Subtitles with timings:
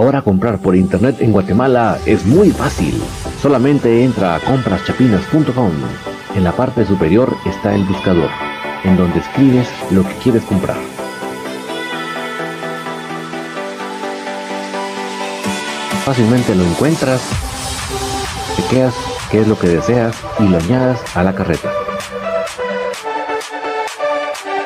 [0.00, 3.02] Ahora comprar por internet en Guatemala es muy fácil.
[3.42, 5.72] Solamente entra a compraschapinas.com.
[6.36, 8.30] En la parte superior está el buscador,
[8.84, 10.76] en donde escribes lo que quieres comprar.
[16.04, 17.20] Fácilmente lo encuentras,
[18.54, 18.94] chequeas
[19.32, 21.72] qué es lo que deseas y lo añadas a la carreta.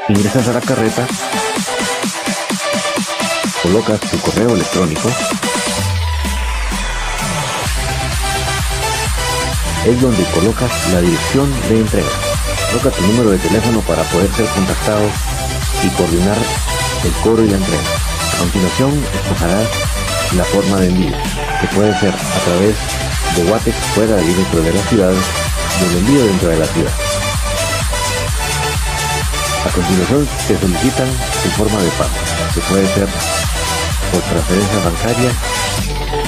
[0.08, 1.06] Ingresas a la carreta
[3.62, 5.08] colocas tu correo electrónico,
[9.86, 12.08] es donde colocas la dirección de entrega.
[12.70, 15.04] Coloca tu número de teléfono para poder ser contactado
[15.84, 16.36] y coordinar
[17.04, 17.82] el cobro y la entrega.
[18.34, 19.68] A continuación, escogerás
[20.36, 21.16] la forma de envío,
[21.60, 22.74] que puede ser a través
[23.36, 26.92] de Watex fuera y dentro de la ciudad, y el envío dentro de la ciudad.
[29.64, 31.08] A continuación, te solicitan
[31.42, 32.10] tu forma de pago,
[32.54, 33.08] que puede ser
[34.12, 35.30] por transferencia bancaria,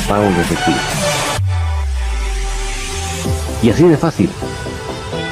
[0.08, 0.78] pago de efectivo.
[3.62, 4.30] Y así de fácil,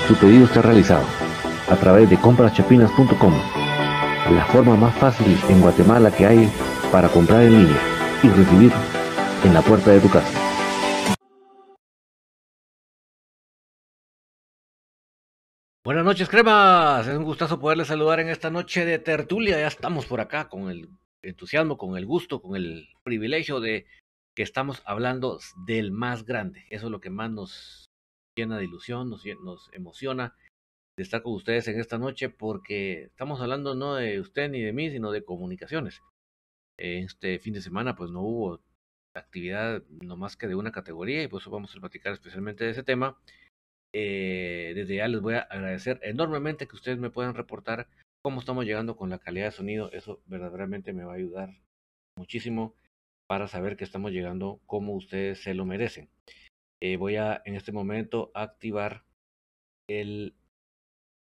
[0.06, 1.04] su pedido está realizado
[1.68, 3.34] a través de compraschapinas.com,
[4.34, 6.52] la forma más fácil en Guatemala que hay
[6.90, 7.80] para comprar en línea
[8.22, 8.72] y recibir
[9.44, 10.28] en la puerta de tu casa.
[15.84, 17.06] Buenas noches, cremas.
[17.08, 19.58] Es un gustazo poderles saludar en esta noche de tertulia.
[19.58, 20.88] Ya estamos por acá con el
[21.22, 23.86] entusiasmo, con el gusto, con el privilegio de
[24.34, 26.64] que estamos hablando del más grande.
[26.70, 27.86] Eso es lo que más nos
[28.36, 29.24] llena de ilusión, nos,
[29.72, 30.34] emociona
[30.96, 34.72] de estar con ustedes en esta noche porque estamos hablando no de usted ni de
[34.72, 36.02] mí, sino de comunicaciones.
[36.78, 38.60] Este fin de semana pues no hubo
[39.14, 42.70] actividad no más que de una categoría y por eso vamos a platicar especialmente de
[42.70, 43.18] ese tema.
[43.94, 47.88] Eh, desde ya les voy a agradecer enormemente que ustedes me puedan reportar
[48.22, 51.50] cómo estamos llegando con la calidad de sonido, eso verdaderamente me va a ayudar
[52.16, 52.74] muchísimo
[53.28, 56.08] para saber que estamos llegando como ustedes se lo merecen.
[56.80, 59.04] Eh, voy a en este momento activar
[59.88, 60.34] el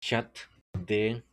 [0.01, 0.37] chat
[0.87, 1.23] de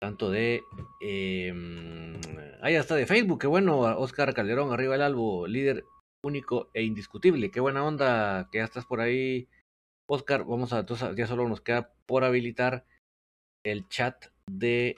[0.00, 0.62] tanto de
[1.02, 1.52] eh,
[2.62, 5.84] ahí está de Facebook, qué bueno, Oscar Calderón, arriba el albo, líder
[6.24, 9.48] único e indiscutible, qué buena onda que ya estás por ahí,
[10.08, 12.84] Oscar, vamos a, entonces ya solo nos queda por habilitar
[13.64, 14.96] el chat de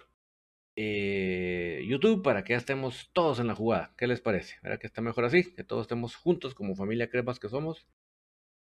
[0.76, 4.56] eh, YouTube para que ya estemos todos en la jugada, ¿qué les parece?
[4.62, 5.52] ¿Verdad que está mejor así?
[5.54, 7.86] Que todos estemos juntos como familia cremas que somos.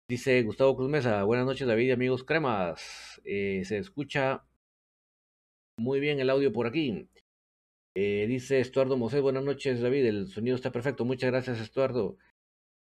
[0.10, 4.46] Dice Gustavo Cruz Mesa, buenas noches David y amigos cremas, eh, se escucha
[5.80, 7.10] muy bien el audio por aquí.
[7.98, 12.18] Eh, dice Estuardo Mosé, buenas noches David, el sonido está perfecto, muchas gracias Estuardo.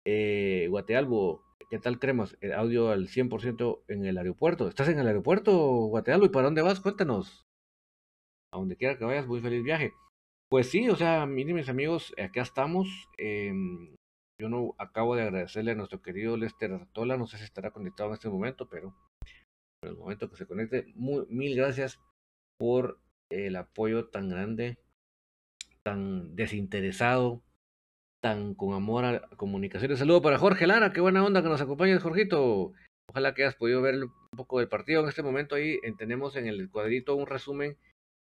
[0.05, 2.35] Eh, Guatealbo, ¿qué tal cremas?
[2.41, 4.67] El audio al 100% en el aeropuerto.
[4.67, 5.53] ¿Estás en el aeropuerto,
[5.87, 6.25] Guatealbo?
[6.25, 6.79] ¿Y para dónde vas?
[6.79, 7.45] Cuéntanos.
[8.51, 9.93] A donde quiera que vayas, muy feliz viaje.
[10.49, 12.87] Pues sí, o sea, miren mis amigos, acá estamos.
[13.17, 13.95] Em,
[14.41, 18.09] yo no acabo de agradecerle a nuestro querido Lester Tola, no sé si estará conectado
[18.09, 18.95] en este momento, pero
[19.83, 21.99] en el momento que se conecte, mil gracias
[22.57, 22.99] por
[23.31, 24.77] el apoyo tan grande,
[25.83, 27.43] tan desinteresado,
[28.21, 29.99] tan con amor a comunicaciones.
[29.99, 32.73] Saludo para Jorge Lara, qué buena onda que nos acompañes, Jorgito.
[33.09, 35.01] Ojalá que hayas podido ver un poco del partido.
[35.01, 37.77] En este momento ahí tenemos en el cuadrito un resumen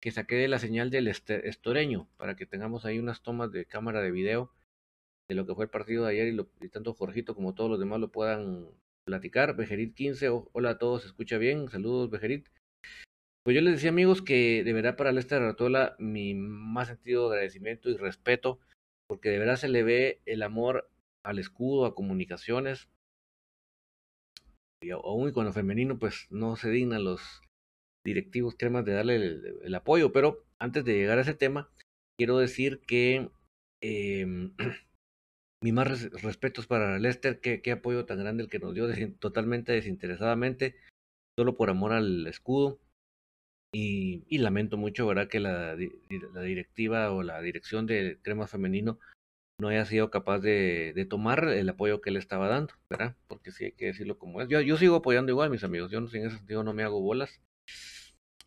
[0.01, 4.03] que saqué de la señal del estoreño, para que tengamos ahí unas tomas de cámara
[4.03, 4.53] de video
[5.29, 7.71] de lo que fue el partido de ayer y, lo, y tanto Jorgito como todos
[7.71, 8.69] los demás lo puedan
[9.05, 9.57] platicar.
[9.57, 11.69] Bejerit 15, hola a todos, se escucha bien.
[11.69, 12.49] Saludos, Bejerit.
[13.47, 17.37] Pues yo les decía, amigos, que de verdad para Lester Ratola mi más sentido de
[17.37, 18.59] agradecimiento y respeto,
[19.07, 20.91] porque de verdad se le ve el amor
[21.25, 22.89] al escudo, a comunicaciones.
[24.83, 27.21] Y aún con lo femenino, pues no se dignan los
[28.05, 30.11] directivos cremas de darle el, apoyo.
[30.11, 31.71] Pero antes de llegar a ese tema,
[32.19, 33.31] quiero decir que
[33.81, 34.27] eh,
[35.63, 38.89] mi más respetos para Lester, qué apoyo tan grande el que nos dio
[39.21, 40.75] totalmente desinteresadamente,
[41.39, 42.81] solo por amor al escudo
[43.79, 45.29] y, lamento mucho, ¿verdad?
[45.29, 48.99] Que la, directiva o la dirección de Crema Femenino
[49.59, 53.17] no haya sido capaz de, tomar el apoyo que le estaba dando, ¿verdad?
[53.29, 54.49] Porque sí hay que decirlo como es.
[54.49, 55.91] Yo, yo sigo apoyando igual, mis amigos.
[55.91, 57.41] Yo en ese sentido no me hago bolas.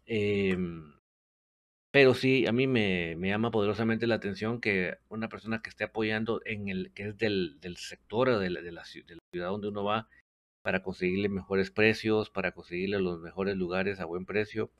[0.05, 0.57] Eh,
[1.91, 5.83] pero sí, a mí me, me, llama poderosamente la atención que una persona que esté
[5.83, 10.07] apoyando en el que es del, del sector de de la ciudad donde uno va
[10.61, 14.71] para conseguirle mejores precios, para conseguirle los mejores lugares a buen precio,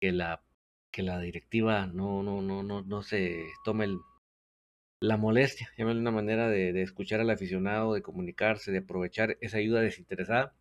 [0.00, 0.42] que la
[0.92, 3.98] que la directiva no no no no no se tome
[5.00, 9.58] la molestia, de una manera de, de, escuchar al aficionado, de comunicarse, de aprovechar esa
[9.58, 10.54] ayuda desinteresada.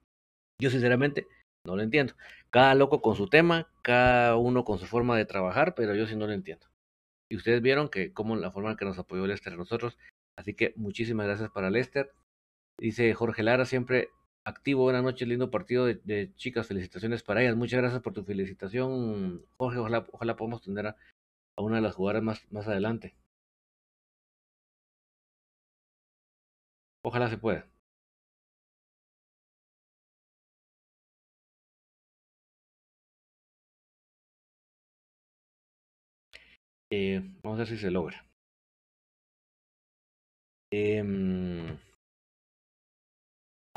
[0.61, 1.27] Yo sinceramente
[1.65, 2.13] no lo entiendo.
[2.49, 6.15] Cada loco con su tema, cada uno con su forma de trabajar, pero yo sí
[6.15, 6.67] no lo entiendo.
[7.29, 9.97] Y ustedes vieron que como la forma en que nos apoyó Lester a nosotros.
[10.37, 12.11] Así que muchísimas gracias para Lester.
[12.79, 14.09] Dice Jorge Lara, siempre
[14.47, 14.83] activo.
[14.83, 16.67] Buenas noches, lindo partido de, chicas.
[16.67, 17.55] Felicitaciones para ellas.
[17.55, 19.79] Muchas gracias por tu felicitación, Jorge.
[19.79, 20.95] Ojalá, podamos tener a,
[21.57, 23.15] a una de las jugadoras más, más adelante.
[27.01, 27.67] Ojalá se pueda.
[36.89, 38.25] Eh, vamos a ver si se logra.
[40.71, 41.03] Eh,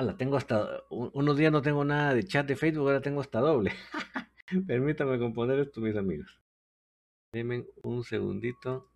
[0.02, 0.82] la tengo hasta.
[0.90, 3.72] Unos días no tengo nada de chat de Facebook, ahora tengo hasta doble.
[4.66, 6.40] Permítame componer esto, mis amigos.
[7.32, 8.90] Denme un segundito.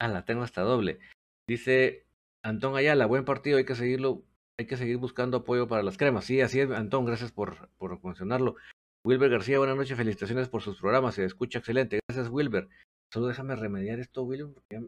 [0.00, 0.98] Ah, la tengo hasta doble.
[1.46, 2.06] Dice
[2.44, 4.24] Antón Ayala, buen partido, hay que seguirlo,
[4.58, 6.24] hay que seguir buscando apoyo para las cremas.
[6.24, 8.56] Sí, así es, Antón, gracias por, por mencionarlo.
[9.04, 12.00] Wilber García, buenas noches, felicitaciones por sus programas, se escucha excelente.
[12.08, 12.68] Gracias, Wilber.
[13.12, 14.80] Solo déjame remediar esto, Wilber, porque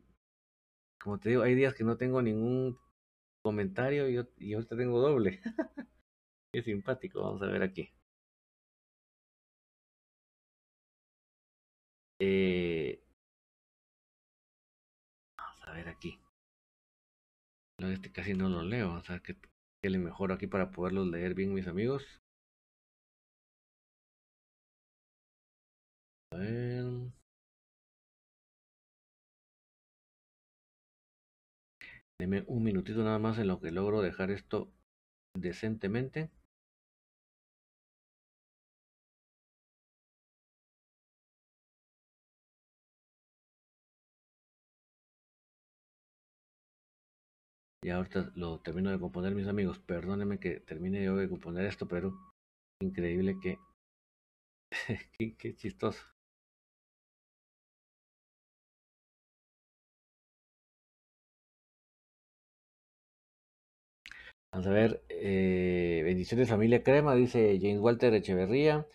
[1.01, 2.79] como te digo, hay días que no tengo ningún
[3.45, 5.41] comentario y, y ahorita tengo doble.
[6.53, 7.93] Qué simpático, vamos a ver aquí.
[12.19, 12.99] Eh,
[15.39, 16.19] vamos a ver aquí.
[17.79, 18.89] No, este casi no lo leo.
[18.89, 19.37] Vamos a ver qué,
[19.81, 22.03] qué le mejoro aquí para poderlos leer bien, mis amigos.
[26.33, 26.85] A ver.
[32.19, 34.69] Deme un minutito nada más en lo que logro dejar esto
[35.35, 36.31] decentemente.
[47.85, 49.79] Y ahorita lo termino de componer, mis amigos.
[49.79, 52.13] Perdónenme que termine yo de componer esto, pero
[52.81, 53.59] increíble que...
[55.19, 56.14] qué, qué chistoso.
[64.55, 68.87] Vamos a ver, eh, bendiciones familia Crema, dice James Walter Echeverría.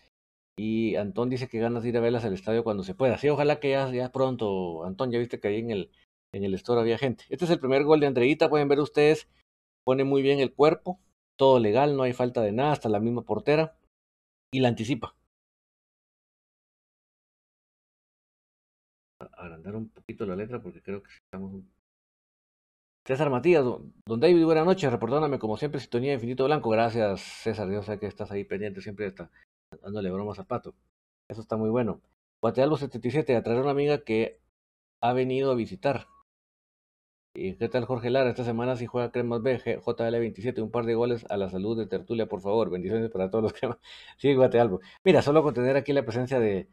[0.56, 3.18] Y Antón dice que ganas de ir a verlas al estadio cuando se pueda.
[3.18, 4.84] Sí, ojalá que ya, ya pronto.
[4.86, 5.90] Antón, ya viste que ahí en el,
[6.32, 7.24] en el store había gente.
[7.28, 9.28] Este es el primer gol de Andreita, pueden ver ustedes.
[9.84, 10.98] Pone muy bien el cuerpo,
[11.36, 13.76] todo legal, no hay falta de nada, hasta la misma portera.
[14.54, 15.14] Y la anticipa.
[19.18, 21.52] Agrandar un poquito la letra porque creo que estamos
[23.04, 26.70] César Matías, don David, buenas noches, reportándome como siempre, Sintonía Infinito Blanco.
[26.70, 29.30] Gracias, César, yo sé que estás ahí pendiente, siempre está
[29.82, 30.74] dándole broma a Pato.
[31.28, 32.00] Eso está muy bueno.
[32.42, 34.38] Guatealbo 77, a traer una amiga que
[35.02, 36.06] ha venido a visitar.
[37.34, 38.30] ¿Y qué tal Jorge Lara?
[38.30, 41.86] Esta semana si juega Cremas B, JL27, un par de goles a la salud de
[41.86, 42.70] Tertulia, por favor.
[42.70, 43.78] Bendiciones para todos los cremas.
[44.18, 44.80] Sí, Guatealbo.
[45.04, 46.68] Mira, solo con tener aquí la presencia de,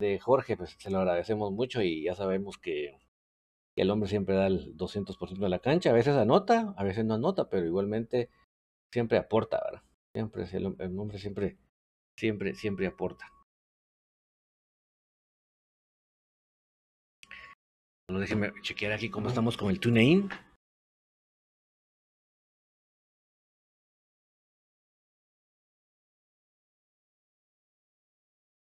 [0.00, 2.98] de Jorge, pues se lo agradecemos mucho y ya sabemos que
[3.76, 7.04] que el hombre siempre da el 200% de la cancha, a veces anota, a veces
[7.04, 8.30] no anota, pero igualmente
[8.92, 9.82] siempre aporta, ¿verdad?
[10.14, 11.58] Siempre, el, el hombre siempre,
[12.18, 13.26] siempre, siempre aporta.
[18.08, 20.30] Solo déjenme chequear aquí cómo estamos con el TuneIn.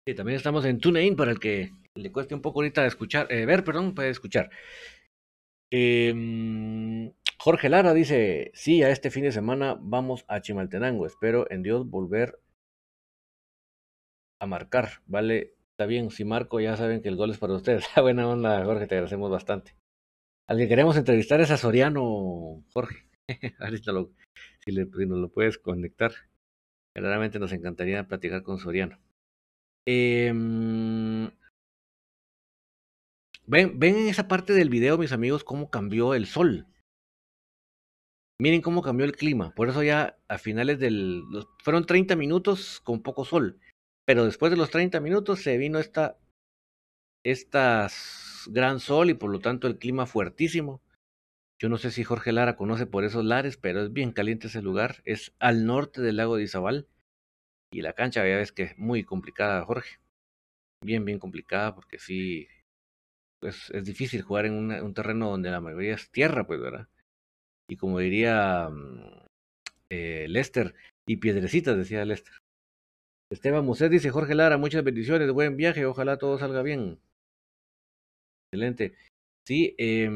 [0.09, 3.45] Sí, también estamos en TuneIn para el que le cueste un poco ahorita escuchar, eh,
[3.45, 4.51] ver, perdón, puede escuchar.
[5.75, 11.07] Eh, Jorge Lara dice, sí, a este fin de semana vamos a Chimaltenango.
[11.07, 12.39] Espero en Dios volver
[14.39, 15.01] a marcar.
[15.07, 17.87] Vale, está bien, si marco ya saben que el gol es para ustedes.
[18.01, 19.75] Buena onda, Jorge, te agradecemos bastante.
[20.47, 23.09] Al que queremos entrevistar es a Soriano, Jorge.
[23.59, 23.93] Ahorita
[24.65, 26.13] si, nos lo puedes conectar.
[26.95, 28.99] Claramente nos encantaría platicar con Soriano.
[29.87, 30.33] Eh,
[33.47, 36.67] Ven, ven en esa parte del video, mis amigos, cómo cambió el sol.
[38.41, 39.55] Miren cómo cambió el clima.
[39.55, 41.23] Por eso ya a finales del...
[41.63, 43.61] Fueron 30 minutos con poco sol.
[44.05, 46.19] Pero después de los 30 minutos se vino esta...
[47.25, 47.93] Estas
[48.43, 50.83] es gran sol y por lo tanto el clima fuertísimo.
[51.61, 54.63] Yo no sé si Jorge Lara conoce por esos lares, pero es bien caliente ese
[54.63, 55.03] lugar.
[55.05, 56.89] Es al norte del lago de Izabal.
[57.73, 60.01] Y la cancha ya ves que es muy complicada, Jorge.
[60.85, 62.49] Bien, bien complicada porque sí,
[63.43, 66.87] pues es difícil jugar en un terreno donde la mayoría es tierra, pues, ¿verdad?
[67.69, 69.27] Y como diría mm,
[69.91, 72.35] eh, Lester, y piedrecitas, decía Lester.
[73.33, 77.01] Esteban Muset dice, Jorge Lara, muchas bendiciones, buen viaje, ojalá todo salga bien.
[78.53, 78.95] Excelente.
[79.45, 80.09] Sí, eh,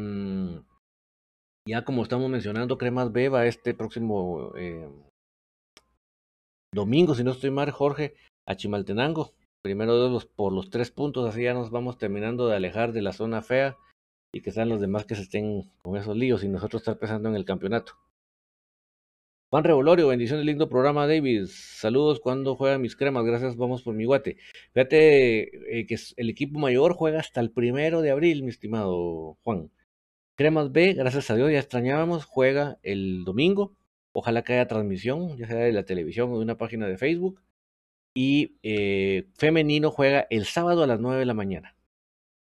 [1.68, 4.88] ya como estamos mencionando, Cremas Beba este próximo eh,
[6.72, 8.14] domingo, si no estoy mal, Jorge,
[8.46, 9.32] a Chimaltenango.
[9.66, 13.42] Primero por los tres puntos, así ya nos vamos terminando de alejar de la zona
[13.42, 13.76] fea
[14.32, 17.28] y que sean los demás que se estén con esos líos y nosotros estar pensando
[17.28, 17.94] en el campeonato.
[19.50, 21.46] Juan Revolorio, bendiciones, lindo programa, David.
[21.48, 24.36] Saludos cuando juegan mis cremas, gracias, vamos por mi guate.
[24.72, 29.72] Fíjate eh, que el equipo mayor juega hasta el primero de abril, mi estimado Juan.
[30.36, 33.74] Cremas B, gracias a Dios, ya extrañábamos, juega el domingo.
[34.12, 37.40] Ojalá que haya transmisión, ya sea de la televisión o de una página de Facebook.
[38.16, 41.76] Y eh, femenino juega el sábado a las 9 de la mañana.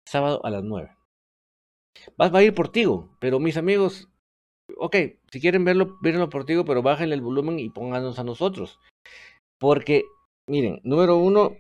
[0.05, 0.91] Sábado a las 9.
[2.21, 4.09] Va, a ir por Tigo, pero mis amigos,
[4.79, 4.97] ok,
[5.31, 8.81] si quieren verlo, verlo por Tigo, pero bájenle el volumen y pónganos a nosotros.
[9.61, 10.03] Porque,
[10.49, 11.53] miren, número uno,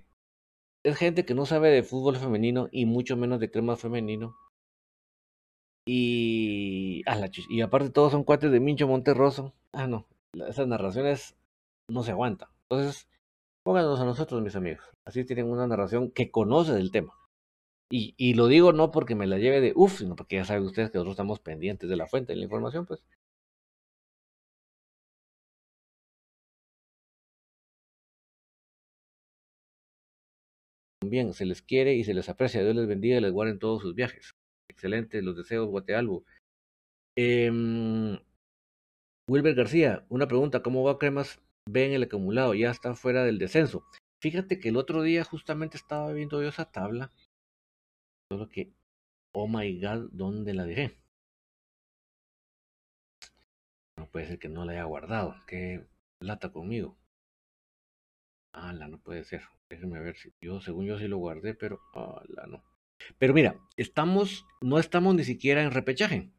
[0.85, 4.35] es gente que no sabe de fútbol femenino y mucho menos de crema femenino.
[5.87, 9.55] Y, ah, la y aparte todos son cuates de Mincho Monterroso.
[9.73, 10.09] Ah, no,
[10.49, 11.37] esas narraciones
[11.88, 12.49] no se aguantan.
[12.69, 13.09] Entonces,
[13.62, 14.85] pónganos a nosotros, mis amigos.
[15.05, 17.14] Así tienen una narración que conoce del tema.
[17.90, 20.64] Y, y lo digo no porque me la lleve de uff, sino porque ya saben
[20.64, 23.02] ustedes que nosotros estamos pendientes de la fuente de la información, pues.
[31.05, 32.62] Bien, se les quiere y se les aprecia.
[32.62, 34.35] Dios les bendiga y les guarde en todos sus viajes.
[34.69, 36.25] Excelente, los deseos, Guatealbo.
[37.17, 37.50] Eh,
[39.29, 42.55] Wilber García, una pregunta, ¿cómo va Cremas B en el acumulado?
[42.55, 43.85] Ya está fuera del descenso.
[44.23, 47.11] Fíjate que el otro día justamente estaba viendo yo esa tabla
[48.31, 48.73] Solo que,
[49.33, 50.97] oh my god, ¿dónde la dejé?
[53.99, 55.35] No puede ser que no la haya guardado.
[55.49, 55.85] Qué
[56.21, 56.97] lata conmigo.
[58.52, 59.43] la no puede ser.
[59.69, 61.81] Déjenme ver si yo, según yo sí lo guardé, pero
[62.29, 62.62] la no.
[63.19, 66.31] Pero mira, estamos, no estamos ni siquiera en repechaje.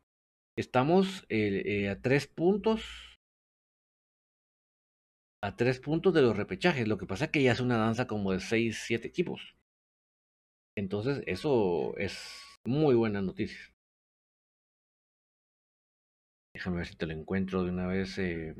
[0.57, 3.10] Estamos eh, eh, a tres puntos.
[5.43, 6.87] A tres puntos de los repechajes.
[6.87, 9.55] Lo que pasa es que ya es una danza como de seis, siete equipos.
[10.77, 13.59] Entonces, eso es muy buena noticia.
[16.53, 18.17] Déjame ver si te lo encuentro de una vez.
[18.19, 18.55] Eh.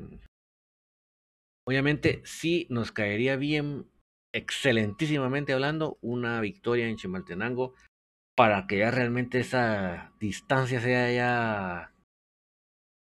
[1.66, 3.88] Obviamente, sí nos caería bien,
[4.34, 7.74] excelentísimamente hablando, una victoria en Chimaltenango
[8.36, 11.91] para que ya realmente esa distancia sea ya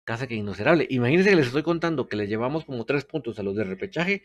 [0.06, 0.88] casi que innocerable.
[0.90, 4.24] Imagínense que les estoy contando que les llevamos como tres puntos a los de repechaje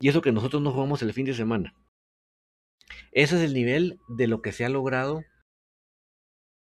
[0.00, 1.74] y eso que nosotros no jugamos el fin de semana.
[3.12, 5.24] Ese es el nivel de lo que se ha logrado.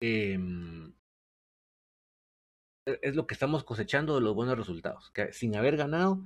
[0.01, 0.93] Em,
[2.87, 5.11] e, es lo que estamos cosechando de los buenos resultados.
[5.31, 6.23] Sin haber ganado,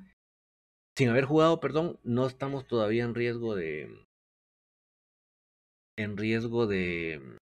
[0.98, 4.06] sin haber jugado, perdón, no estamos todavía en riesgo de.
[5.98, 7.38] En riesgo de.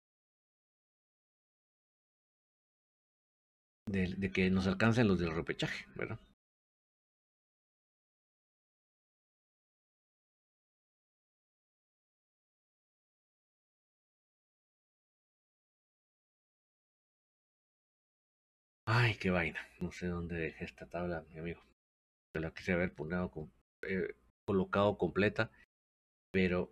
[3.85, 6.19] De, que nos alcancen los del repechaje, ¿verdad?
[18.85, 19.59] Ay, qué vaina.
[19.79, 21.61] No sé dónde dejé esta tabla, mi amigo.
[22.33, 22.93] Se la quise haber
[23.31, 23.51] con,
[23.83, 24.15] eh,
[24.45, 25.51] colocado completa,
[26.31, 26.71] pero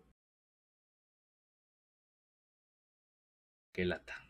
[3.73, 4.28] qué lata.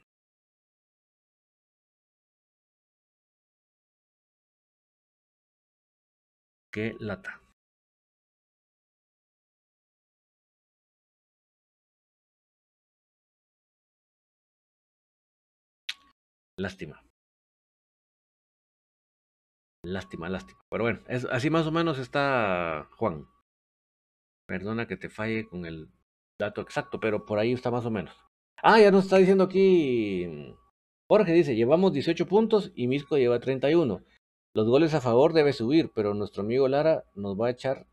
[6.99, 7.41] Lata.
[16.57, 17.01] Lástima.
[19.83, 20.59] Lástima, lástima.
[20.69, 23.27] Pero bueno, es, así más o menos está Juan.
[24.47, 25.89] Perdona que te falle con el
[26.39, 28.15] dato exacto, pero por ahí está más o menos.
[28.61, 30.55] Ah, ya nos está diciendo aquí
[31.09, 34.03] Jorge, dice, llevamos 18 puntos y Misco lleva 31.
[34.53, 37.87] Los goles a favor debe subir, pero nuestro amigo Lara nos va a echar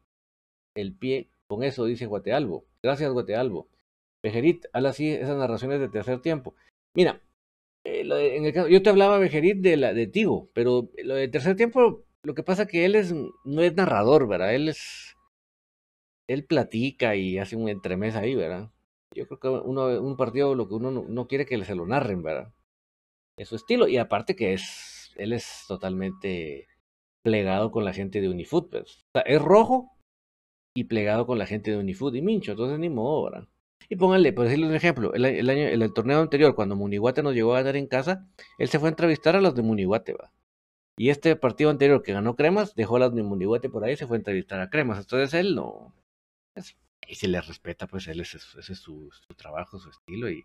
[0.75, 2.64] el pie con eso, dice Guatealbo.
[2.83, 3.69] Gracias, Guatealbo.
[4.23, 6.55] Pejerit, habla así esas narraciones de tercer tiempo.
[6.95, 7.21] Mira,
[7.85, 12.42] eh, yo te hablaba, Bejerit, de, de Tigo, pero lo de tercer tiempo, lo que
[12.42, 13.14] pasa que él es,
[13.45, 14.55] no es narrador, ¿verdad?
[14.55, 15.16] Él es.
[16.29, 18.71] Él platica y hace un entremés ahí, ¿verdad?
[19.16, 22.23] yo creo que uno, un partido lo que uno no, quiere que se lo narren,
[22.23, 22.53] ¿verdad?
[23.38, 23.88] Es su estilo.
[23.88, 24.62] Y aparte que es,
[25.19, 26.69] él es totalmente
[27.23, 28.71] plegado con la gente de Unifoot.
[28.71, 29.07] Pues.
[29.25, 29.93] Es rojo
[30.75, 32.53] y plegado con la gente de Unifoot y Mincho.
[32.53, 33.49] Entonces ni modo.
[33.89, 37.35] Y pónganle, por decirle un ejemplo, el, el año, el, torneo anterior, cuando Munihuate nos
[37.35, 38.27] llegó a ganar en casa,
[38.59, 40.33] él se fue a entrevistar a los de Munihuate, ¿va?
[40.99, 43.97] Y este partido anterior que ganó Cremas, dejó a los de Munihuate por ahí y
[43.97, 44.99] se fue a entrevistar a Cremas.
[44.99, 45.95] Entonces él no.
[47.07, 50.31] y se le respeta, pues él ese, es su, trabajo, su estilo.
[50.31, 50.45] y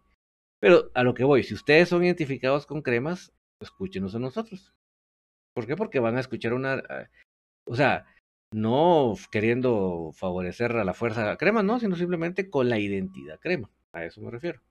[0.60, 4.74] Pero a lo que voy, si ustedes son identificados con Cremas, escúchenos a nosotros.
[5.54, 5.76] ¿Por qué?
[5.76, 6.76] Porque van a escuchar una.
[6.90, 7.10] Ah,
[7.66, 8.06] o sea,
[8.54, 13.70] no queriendo favorecer a la fuerza crema, no, sino simplemente con la identidad crema.
[13.94, 14.62] A eso me refiero.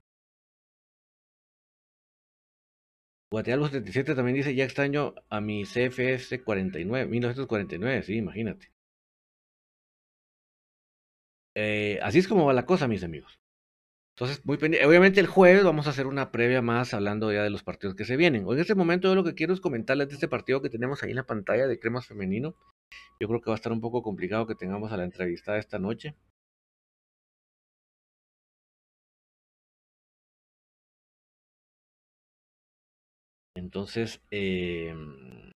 [3.33, 8.73] Guatealbo 77 también dice, ya extraño a mi CFS 49, 1949, sí, imagínate.
[11.57, 13.39] Eh, así es como va la cosa, mis amigos.
[14.21, 17.63] Entonces, muy Obviamente el jueves vamos a hacer una previa más hablando ya de los
[17.63, 18.45] partidos que se vienen.
[18.45, 21.03] Hoy en este momento yo lo que quiero es comentarles de este partido que tenemos
[21.03, 22.55] ahí en la pantalla de Cremas Femenino.
[23.19, 25.79] Yo creo que va a estar un poco complicado que tengamos a la entrevistada esta
[25.79, 26.17] noche.
[33.55, 35.53] Entonces, em,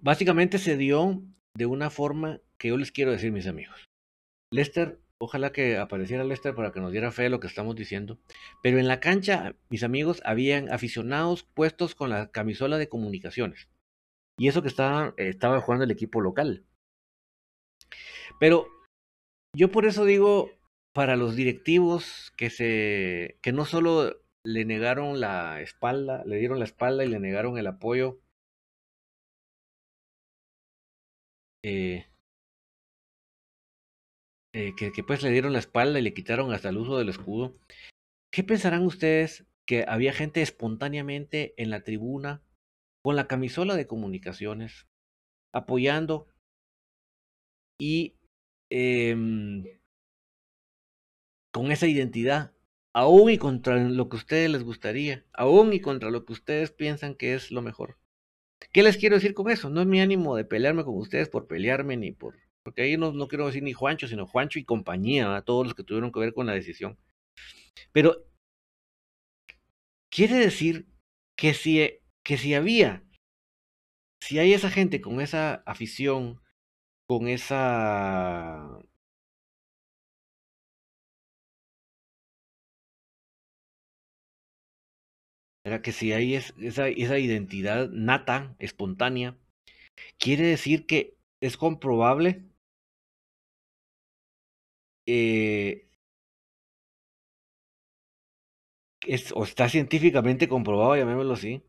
[0.00, 1.22] básicamente se dio
[1.56, 3.86] de una forma que yo les quiero decir, mis amigos.
[4.52, 8.18] Lester, ojalá que apareciera Lester para que nos diera fe de lo que estamos diciendo.
[8.62, 13.68] Pero en la cancha, mis amigos, habían aficionados puestos con la camisola de comunicaciones.
[14.38, 15.14] Y eso que estaba,
[15.60, 16.64] jugando el equipo local.
[18.40, 18.66] Pero
[19.54, 20.50] yo por eso digo,
[20.92, 26.64] para los directivos que se que no solo le negaron la espalda, le dieron la
[26.66, 28.20] espalda y le negaron el apoyo.
[31.62, 32.06] Eh,
[34.54, 37.58] eh, que, pues le dieron la espalda y le quitaron hasta el uso del escudo.
[38.30, 42.40] ¿Qué pensarán ustedes que había gente espontáneamente en la tribuna
[43.02, 44.86] con la camisola de comunicaciones,
[45.52, 46.28] apoyando
[47.80, 48.16] y
[48.70, 49.64] em,
[51.52, 52.52] con esa identidad,
[52.92, 56.70] aún y contra lo que a ustedes les gustaría, aún y contra lo que ustedes
[56.70, 57.98] piensan que es lo mejor.
[58.72, 59.68] ¿Qué les quiero decir con eso?
[59.68, 62.36] No es mi ánimo de pelearme con ustedes por pelearme ni por...
[62.64, 65.84] Porque ahí no, no quiero decir ni Juancho, sino Juancho y compañía, todos los que
[65.84, 66.98] tuvieron que ver con la decisión.
[67.92, 68.26] Pero
[70.10, 70.88] quiere decir
[71.36, 73.04] que si que si había,
[74.20, 76.40] si hay esa gente con esa afición,
[77.06, 78.78] con esa...
[85.64, 89.38] Era que si hay esa, esa identidad nata, espontánea,
[90.18, 92.44] quiere decir que es comprobable
[95.06, 95.88] eh,
[99.06, 101.62] es, o está científicamente comprobado, llamémoslo así,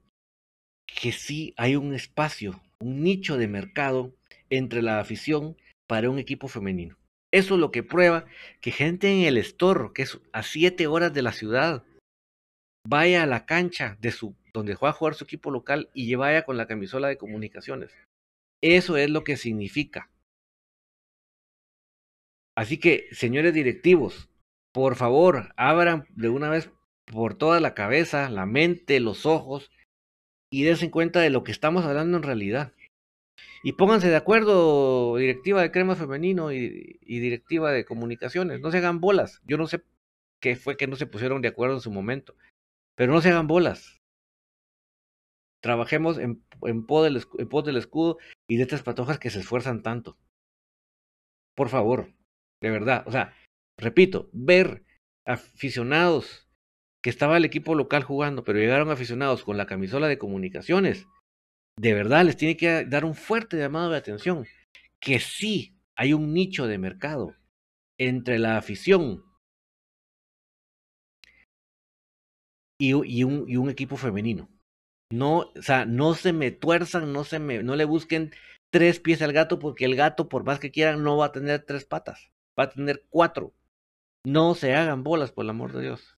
[0.85, 4.13] que sí hay un espacio, un nicho de mercado
[4.49, 6.97] entre la afición para un equipo femenino.
[7.31, 8.25] Eso es lo que prueba
[8.61, 11.83] que gente en el store, que es a siete horas de la ciudad,
[12.87, 16.45] vaya a la cancha de su, donde juega a jugar su equipo local y vaya
[16.45, 17.91] con la camisola de comunicaciones.
[18.61, 20.09] Eso es lo que significa.
[22.55, 24.29] Así que, señores directivos,
[24.73, 26.71] por favor, abran de una vez
[27.05, 29.71] por toda la cabeza, la mente, los ojos
[30.51, 32.73] y dense cuenta de lo que estamos hablando en realidad.
[33.63, 38.61] Y pónganse de acuerdo, directiva de crema femenino y, directiva de comunicaciones.
[38.61, 39.41] No se hagan bolas.
[39.45, 39.83] Yo no sé
[40.39, 42.35] qué fue que no se pusieron de acuerdo en su momento.
[42.95, 44.01] Pero no se hagan bolas.
[45.61, 47.25] Trabajemos en, en, pos del,
[47.65, 50.15] del escudo y de estas patojas que se esfuerzan tanto.
[51.55, 52.13] Por favor,
[52.65, 53.03] de verdad.
[53.05, 53.31] O sea,
[53.79, 54.83] repito, ver
[55.23, 56.49] aficionados
[57.03, 61.05] que estaba el equipo local jugando, pero llegaron aficionados con la camisola de comunicaciones,
[61.77, 64.47] de verdad les tiene que dar un fuerte llamado de atención,
[64.99, 67.35] que sí hay un nicho de mercado
[67.99, 69.23] entre la afición
[72.79, 74.49] y, un, equipo femenino.
[75.13, 78.33] No, o sea, no se me tuerzan, no se me, no le busquen
[78.71, 81.63] tres pies al gato, porque el gato, por más que quieran, no va a tener
[81.63, 83.53] tres patas, va a tener cuatro.
[84.23, 86.15] No se hagan bolas, por el amor de Dios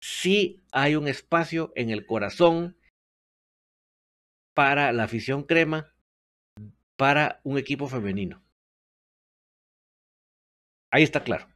[0.00, 2.76] sí hay un espacio en el corazón
[4.54, 5.94] para la afición crema,
[6.96, 8.42] para un equipo femenino.
[10.90, 11.48] Ahí está claro.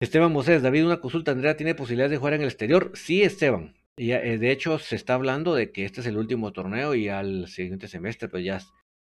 [0.00, 1.32] Esteban Mosés, David, una consulta.
[1.32, 2.92] Andrea, ¿tiene posibilidades de jugar en el exterior?
[2.94, 3.74] Sí, Esteban.
[3.96, 7.08] Y, eh, de hecho, se está hablando de que este es el último torneo y
[7.08, 8.60] al siguiente semestre, pues ya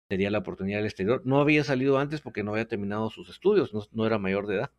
[0.09, 1.21] sería la oportunidad del exterior.
[1.25, 4.71] No había salido antes porque no había terminado sus estudios, no era mayor de edad.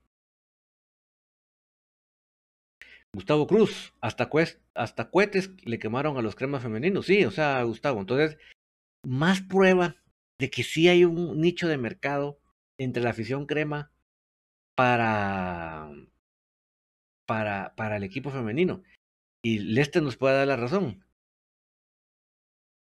[3.13, 4.31] Gustavo Cruz, hasta,
[4.75, 7.07] hasta cohetes le quemaron a los cremas femeninos.
[7.07, 8.01] Sí, o sea, Gustavo.
[8.01, 8.39] Entonces,
[9.05, 9.97] más prueba
[10.39, 12.41] de que sí hay un nicho de mercado
[12.79, 13.93] entre la afición crema
[14.77, 15.91] para,
[17.27, 18.83] para, para el equipo femenino.
[19.43, 21.05] Y Lester nos puede dar la razón.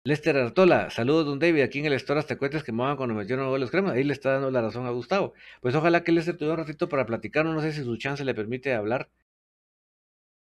[0.08, 3.60] Lester Artola, saludos don David, aquí en el store hasta cuentas que me cuando metieron
[3.60, 5.34] los cremas, ahí le está dando la razón a Gustavo.
[5.62, 8.36] Pues ojalá que Lester tuviera un ratito para platicar, no sé si su chance le
[8.36, 9.10] permite hablar,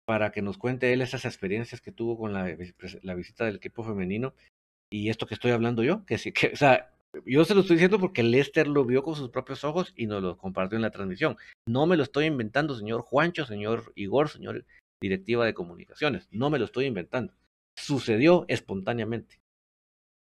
[0.05, 2.57] para que nos cuente él esas experiencias que tuvo con la,
[3.03, 4.33] la visita del equipo femenino
[4.91, 6.91] y esto que estoy hablando yo, que sí, que, o sea,
[7.23, 10.23] yo se lo estoy diciendo porque Lester lo vio con sus propios ojos y nos
[10.23, 11.37] lo compartió en la transmisión.
[11.67, 14.65] No me lo estoy inventando, señor Juancho, señor Igor, señor
[14.99, 16.27] directiva de comunicaciones.
[16.31, 17.33] No me lo estoy inventando.
[17.75, 19.42] Sucedió espontáneamente.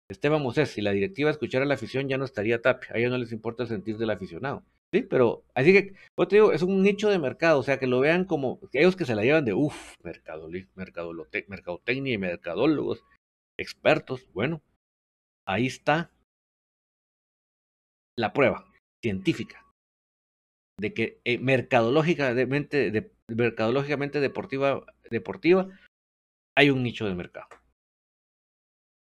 [0.09, 2.89] Esteban Mosés, si la directiva escuchara la afición ya no estaría tapia.
[2.93, 4.63] A ellos no les importa el sentir del aficionado.
[4.93, 7.87] Sí, pero así que, yo te digo, es un nicho de mercado, o sea, que
[7.87, 13.03] lo vean como ellos que se la llevan de, uff, mercadotecnia y mercadólogos,
[13.57, 14.29] expertos.
[14.31, 14.61] Bueno,
[15.47, 16.11] ahí está
[18.17, 18.71] la prueba
[19.03, 19.65] científica
[20.79, 25.67] de que eh, mercadológicamente, de, mercadológicamente deportiva
[26.55, 27.47] hay un nicho de mercado.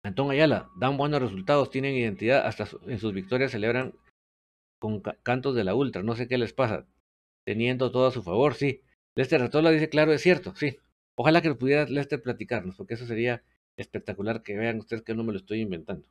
[0.03, 3.95] Antón Ayala, dan buenos resultados, tienen identidad, hasta en sus victorias celebran
[4.79, 6.87] con cantos de la ultra, no sé qué les pasa,
[7.45, 8.81] teniendo todo a su favor, sí.
[9.15, 10.79] Lester Ratola dice, claro, es cierto, sí.
[11.17, 13.43] Ojalá que pudiera Lester platicarnos, porque eso sería
[13.77, 16.09] espectacular que vean ustedes que no me lo estoy inventando.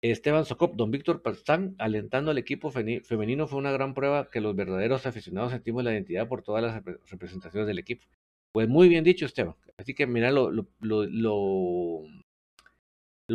[0.00, 4.54] Esteban Socop, don Víctor Pastán, alentando al equipo femenino, fue una gran prueba que los
[4.54, 8.06] verdaderos aficionados sentimos la identidad por todas las representaciones del equipo.
[8.52, 9.54] Pues muy bien dicho, Esteban.
[9.76, 12.02] Así que mira, lo, lo, lo, lo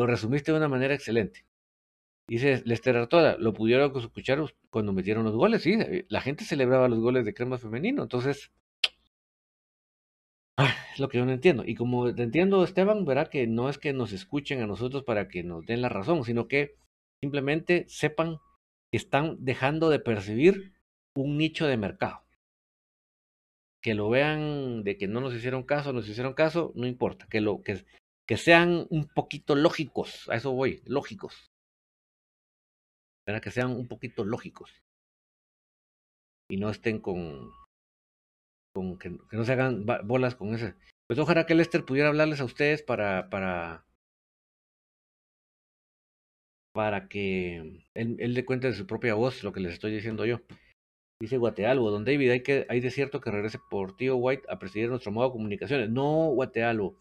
[0.05, 1.45] resumiste de una manera excelente.
[2.29, 5.77] Dice Lester Artola, lo pudieron escuchar cuando metieron los goles, sí,
[6.09, 8.51] la gente celebraba los goles de crema femenino, entonces
[10.59, 11.63] Ah, es lo que yo no entiendo.
[11.65, 15.27] Y como te entiendo, Esteban, verá que no es que nos escuchen a nosotros para
[15.27, 16.75] que nos den la razón, sino que
[17.21, 18.39] simplemente sepan
[18.91, 20.73] que están dejando de percibir
[21.15, 22.23] un nicho de mercado.
[23.83, 27.27] Que lo vean de que no nos hicieron caso, nos hicieron caso, no importa.
[27.29, 27.85] Que, lo, que,
[28.27, 31.49] que sean un poquito lógicos, a eso voy, lógicos.
[33.25, 34.69] Verá que sean un poquito lógicos.
[36.49, 37.51] Y no estén con,
[38.99, 40.75] que, no se hagan bolas con ese.
[41.07, 43.85] Pues ojalá que Lester pudiera hablarles a ustedes para, para,
[46.73, 50.25] para que él, él le cuente de su propia voz lo que les estoy diciendo
[50.25, 50.41] yo.
[51.19, 54.59] Dice Guatealbo, don David, hay, que, hay de cierto que regrese por tío White a
[54.59, 55.89] presidir nuestro modo de comunicaciones.
[55.89, 56.95] No, Guatealbo.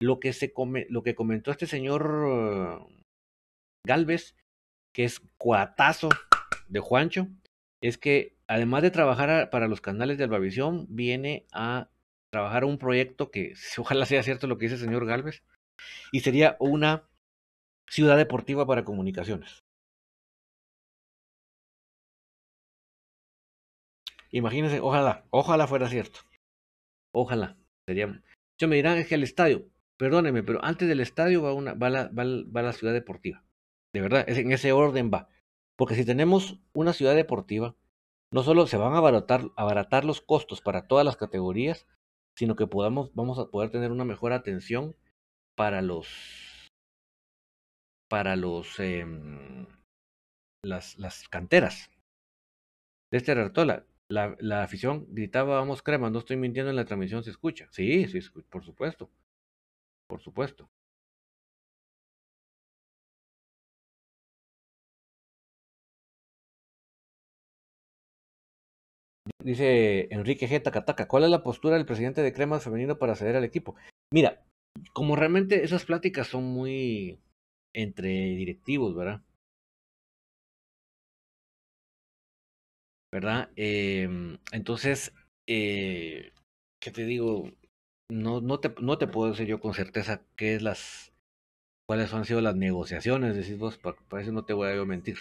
[0.00, 2.88] Lo que, se come, lo que comentó este señor
[3.86, 4.36] Galvez,
[4.94, 6.08] que es cuatazo
[6.68, 7.28] de Juancho,
[7.82, 11.90] es que además de trabajar para los canales de Albavisión, viene a
[12.32, 15.42] trabajar un proyecto que ojalá sea cierto lo que dice el señor Galvez,
[16.10, 17.04] y sería una
[17.88, 19.62] ciudad deportiva para comunicaciones.
[24.30, 26.20] Imagínense, ojalá, ojalá fuera cierto.
[27.12, 27.56] Ojalá.
[27.86, 28.22] Sería.
[28.60, 31.90] Yo me dirán, es que el estadio, perdóneme, pero antes del estadio va, una, va,
[31.90, 33.44] la, va, la ciudad deportiva.
[33.94, 35.28] De verdad, es, en ese orden va.
[35.76, 37.76] Porque si tenemos una ciudad deportiva,
[38.32, 41.86] no solo se van a abaratar, abaratar los costos para todas las categorías,
[42.36, 44.94] sino que podamos, vamos a poder tener una mejor atención
[45.56, 46.08] para los
[48.08, 49.66] para los em,
[50.64, 51.90] las, las canteras.
[53.10, 57.24] De este Artola, la, la afición gritaba vamos crema, no estoy mintiendo en la transmisión,
[57.24, 57.68] se escucha.
[57.72, 59.10] Sí, sí, por supuesto.
[60.08, 60.68] Por supuesto.
[69.42, 70.62] Dice Enrique G.
[70.62, 73.74] Takataka, ¿cuál es la postura del presidente de Cremas Femenino para ceder al equipo?
[74.12, 74.44] Mira,
[74.92, 77.20] como realmente esas pláticas son muy
[77.72, 79.22] entre directivos, ¿verdad?
[83.12, 83.50] ¿Verdad?
[83.56, 85.14] Em, entonces,
[85.46, 86.32] eh,
[86.80, 87.50] ¿qué te digo?
[88.10, 91.12] No, no, te, no te puedo decir yo con certeza qué es las,
[91.86, 95.18] cuáles han sido las negociaciones, decís vos, para eso no te voy a mentir.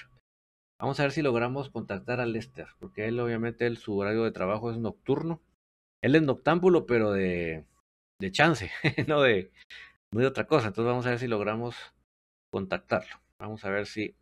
[0.79, 4.31] Vamos a ver si logramos contactar a Lester, porque él obviamente él, su horario de
[4.31, 5.41] trabajo es nocturno.
[6.03, 7.65] Él es noctámbulo, pero de,
[8.19, 8.71] de chance,
[9.07, 9.51] no de,
[10.11, 10.67] no de otra cosa.
[10.69, 11.75] Entonces vamos a ver si logramos
[12.51, 13.21] contactarlo.
[13.39, 14.15] Vamos a ver si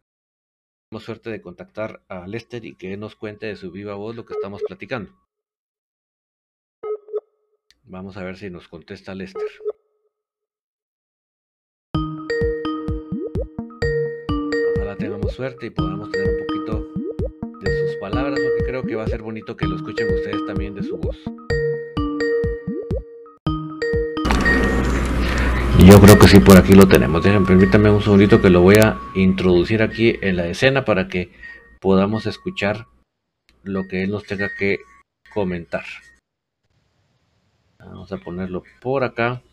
[1.00, 4.34] suerte de contactar a Lester y que nos cuente de su viva voz lo que
[4.34, 5.12] estamos platicando.
[7.84, 9.50] Vamos a ver si nos contesta Lester.
[14.98, 16.88] tengamos suerte y podamos tener un poquito
[17.62, 20.76] de sus palabras, porque creo que va a ser bonito que lo escuchen ustedes también
[20.76, 21.18] de su voz.
[25.86, 27.24] Yo creo que sí, por aquí lo tenemos.
[27.24, 31.32] Dejen, permítanme un segundito que lo voy a introducir aquí en la escena para que
[31.80, 32.88] podamos escuchar
[33.62, 34.80] lo que él nos tenga que
[35.32, 35.84] comentar.
[37.78, 39.44] Vamos a ponerlo por acá.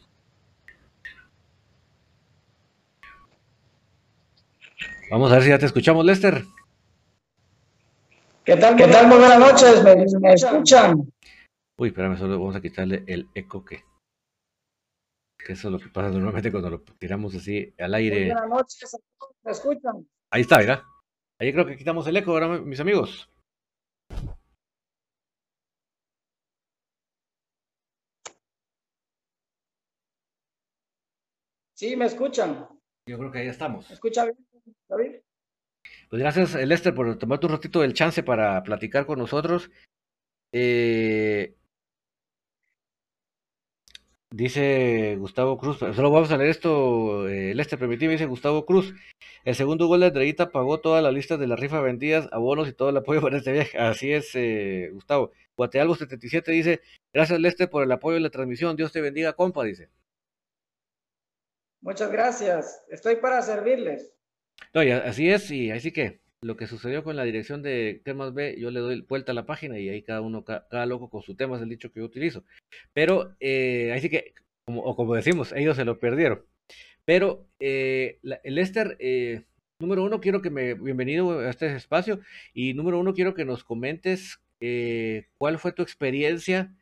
[5.11, 6.47] Vamos a ver si ya te escuchamos, Lester.
[8.43, 8.75] ¿Qué tal?
[8.77, 9.07] ¿Qué tal?
[9.07, 9.85] Muy buenas noches.
[9.85, 11.13] ¿Me, escuchan?
[11.77, 13.85] Uy, espérame, solo vamos a quitarle el eco que,
[15.45, 18.27] que eso es lo que pasa normalmente cuando lo tiramos así al aire.
[18.27, 18.97] buenas noches,
[19.43, 20.07] ¿me escuchan?
[20.31, 20.85] Ahí está, mira.
[21.39, 23.29] Ahí creo que quitamos el eco ahora, mis amigos.
[31.75, 32.69] Sí, me escuchan.
[33.09, 33.89] Yo creo que ahí estamos.
[33.89, 34.37] ¿Me escucha bien,
[34.89, 35.17] David?
[36.09, 39.69] Pues gracias, Lester, por tomarte un ratito del chance para platicar con nosotros.
[40.53, 41.57] Eh,
[44.33, 48.95] dice Gustavo Cruz, solo vamos a leer esto, eh, Lester, permíteme, dice Gustavo Cruz.
[49.45, 52.73] El segundo gol de Andreita pagó toda la lista de la rifa vendidas, abonos y
[52.73, 53.79] todo el apoyo para este viaje.
[53.79, 55.33] Así es, eh, Gustavo.
[55.57, 56.81] Guatealgo77 dice,
[57.13, 58.77] gracias Lester por el apoyo en la transmisión.
[58.77, 59.91] Dios te bendiga, compa, dice.
[61.81, 62.85] Muchas gracias.
[62.89, 64.15] Estoy para servirles.
[64.73, 68.57] No, así es, y así que lo que sucedió con la dirección de temas B,
[68.59, 71.37] yo le doy vuelta a la página y ahí cada uno, cada, loco con su
[71.37, 72.45] tema es el dicho que yo utilizo.
[72.93, 76.45] Pero, eh, así que, como, o como decimos, ellos se lo perdieron.
[77.05, 79.45] Pero eh, el Esther, eh,
[79.79, 82.21] número uno, quiero que me, bienvenido a este espacio,
[82.53, 86.75] y número uno, quiero que nos comentes eh, cuál fue tu experiencia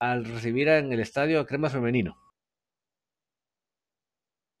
[0.00, 2.16] al recibir en el estadio a Cremas Femenino.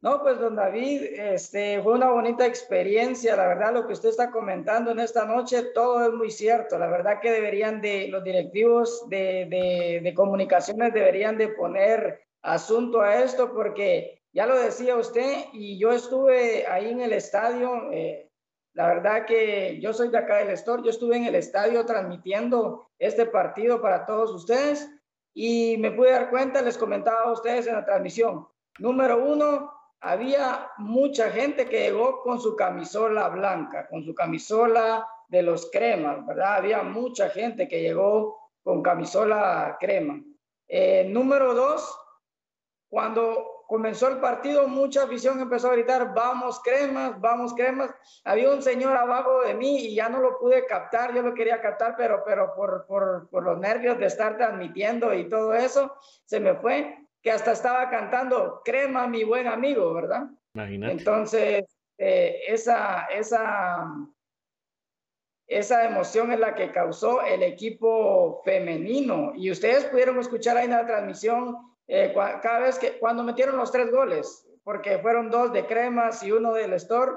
[0.04, 4.30] No, pues don David, este, fue una bonita experiencia, la verdad lo que usted está
[4.30, 9.08] comentando en esta noche, todo es muy cierto, la verdad que deberían de, los directivos
[9.08, 15.46] de, de, de comunicaciones deberían de poner asunto a esto porque ya lo decía usted
[15.54, 18.28] y yo estuve ahí en el estadio, eh,
[18.74, 22.90] la verdad que yo soy de acá del Store, yo estuve en el estadio transmitiendo
[22.98, 24.86] este partido para todos ustedes
[25.32, 28.46] y me pude dar cuenta, les comentaba a ustedes en la transmisión,
[28.78, 29.73] número uno,
[30.04, 36.24] había mucha gente que llegó con su camisola blanca, con su camisola de los cremas,
[36.26, 36.56] ¿verdad?
[36.56, 40.20] Había mucha gente que llegó con camisola crema.
[40.68, 41.98] Eh, número dos,
[42.90, 47.90] cuando comenzó el partido, mucha afición empezó a gritar, vamos cremas, vamos cremas.
[48.24, 51.62] Había un señor abajo de mí y ya no lo pude captar, yo lo quería
[51.62, 56.40] captar, pero, pero por, por, por los nervios de estar transmitiendo y todo eso, se
[56.40, 60.24] me fue que hasta estaba cantando Crema, mi buen amigo, ¿verdad?
[60.54, 60.92] Imagínate.
[60.92, 61.64] Entonces,
[61.96, 63.86] eh, esa, esa,
[65.46, 69.32] esa emoción es la que causó el equipo femenino.
[69.34, 71.56] Y ustedes pudieron escuchar ahí en la transmisión
[71.88, 76.30] eh, cada vez que, cuando metieron los tres goles, porque fueron dos de Cremas y
[76.30, 77.12] uno del Store,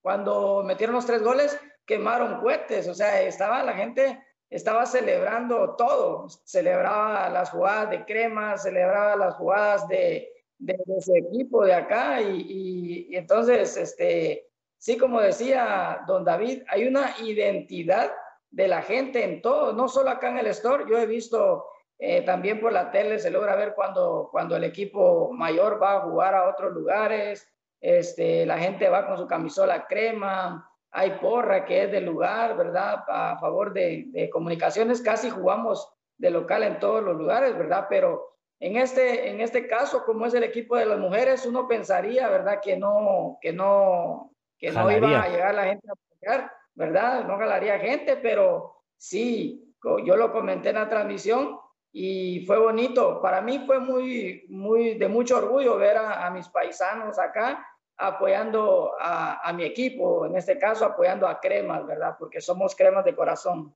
[0.00, 6.28] cuando metieron los tres goles, quemaron cohetes, o sea, estaba la gente estaba celebrando todo,
[6.44, 13.08] celebraba las jugadas de crema, celebraba las jugadas de, de, ese equipo de acá y,
[13.12, 18.10] entonces, este, sí, como decía don David, hay una identidad
[18.50, 21.66] de la gente en todo, no solo acá en el store, yo he visto
[21.98, 26.00] eh, también por la tele, se logra ver cuando, cuando el equipo mayor va a
[26.00, 27.46] jugar a otros lugares,
[27.80, 33.04] este, la gente va con su camisola crema, hay porra que es del lugar, ¿verdad?
[33.06, 37.86] A favor de, comunicaciones, casi jugamos de local en todos los lugares, ¿verdad?
[37.88, 42.28] Pero en este, en este caso, como es el equipo de las mujeres, uno pensaría,
[42.28, 42.58] ¿verdad?
[42.60, 47.24] Que no, que no, que no iba a llegar la gente a apoyar, ¿verdad?
[47.24, 49.72] No galaría gente, pero sí,
[50.04, 51.60] yo lo comenté en la transmisión
[51.92, 53.22] y fue bonito.
[53.22, 57.64] Para mí fue muy, muy de mucho orgullo ver a, a mis paisanos acá
[57.98, 62.14] apoyando a, mi equipo, en este caso apoyando a Cremas, ¿verdad?
[62.18, 63.74] Porque somos Cremas de corazón.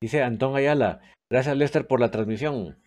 [0.00, 2.82] Dice Antón Ayala, gracias Lester por la transmisión.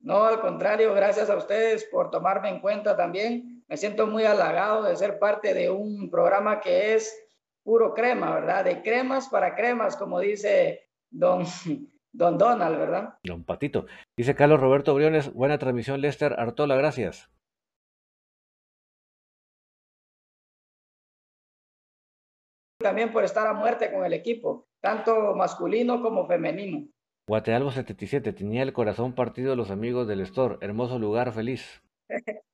[0.00, 3.64] No, al contrario, gracias a ustedes por tomarme en cuenta también.
[3.68, 7.14] Me siento muy halagado de ser parte de un programa que es
[7.62, 8.64] puro crema, ¿verdad?
[8.64, 11.44] De cremas para cremas, como dice don,
[12.12, 13.14] don Donald, ¿verdad?
[13.22, 13.86] Don Patito.
[14.16, 17.30] Dice Carlos Roberto Briones, buena transmisión, Lester Artola, gracias.
[22.84, 26.86] También por estar a muerte con el equipo, tanto masculino como femenino.
[27.26, 31.82] Guatealbo 77, tenía el corazón partido de los amigos del Store, hermoso lugar, feliz.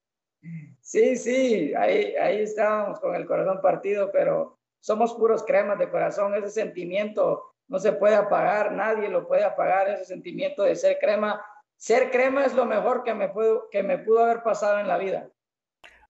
[0.80, 6.34] sí, sí, ahí, ahí estábamos con el corazón partido, pero somos puros cremas de corazón,
[6.36, 11.44] ese sentimiento no se puede apagar, nadie lo puede apagar, ese sentimiento de ser crema
[11.80, 14.98] ser crema es lo mejor que me, pudo, que me pudo haber pasado en la
[14.98, 15.30] vida.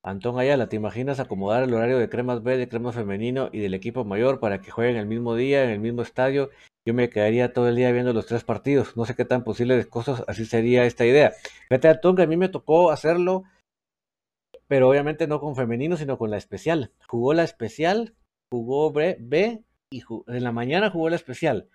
[0.03, 3.75] Antón Ayala, ¿te imaginas acomodar el horario de cremas B, de cremas femenino y del
[3.75, 6.49] equipo mayor para que jueguen el mismo día, en el mismo estadio?
[6.87, 8.97] Yo me quedaría todo el día viendo los tres partidos.
[8.97, 11.33] No sé qué tan posible de cosas así sería esta idea.
[11.69, 13.45] Fíjate, Antón, que a mí me tocó hacerlo,
[14.67, 16.93] pero obviamente no con femenino, sino con la especial.
[17.07, 18.15] Jugó la especial,
[18.51, 21.69] jugó B, B y en la mañana jugó la especial.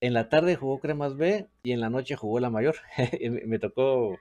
[0.00, 2.76] En la tarde jugó cremas B y en la noche jugó la mayor.
[3.46, 4.18] me tocó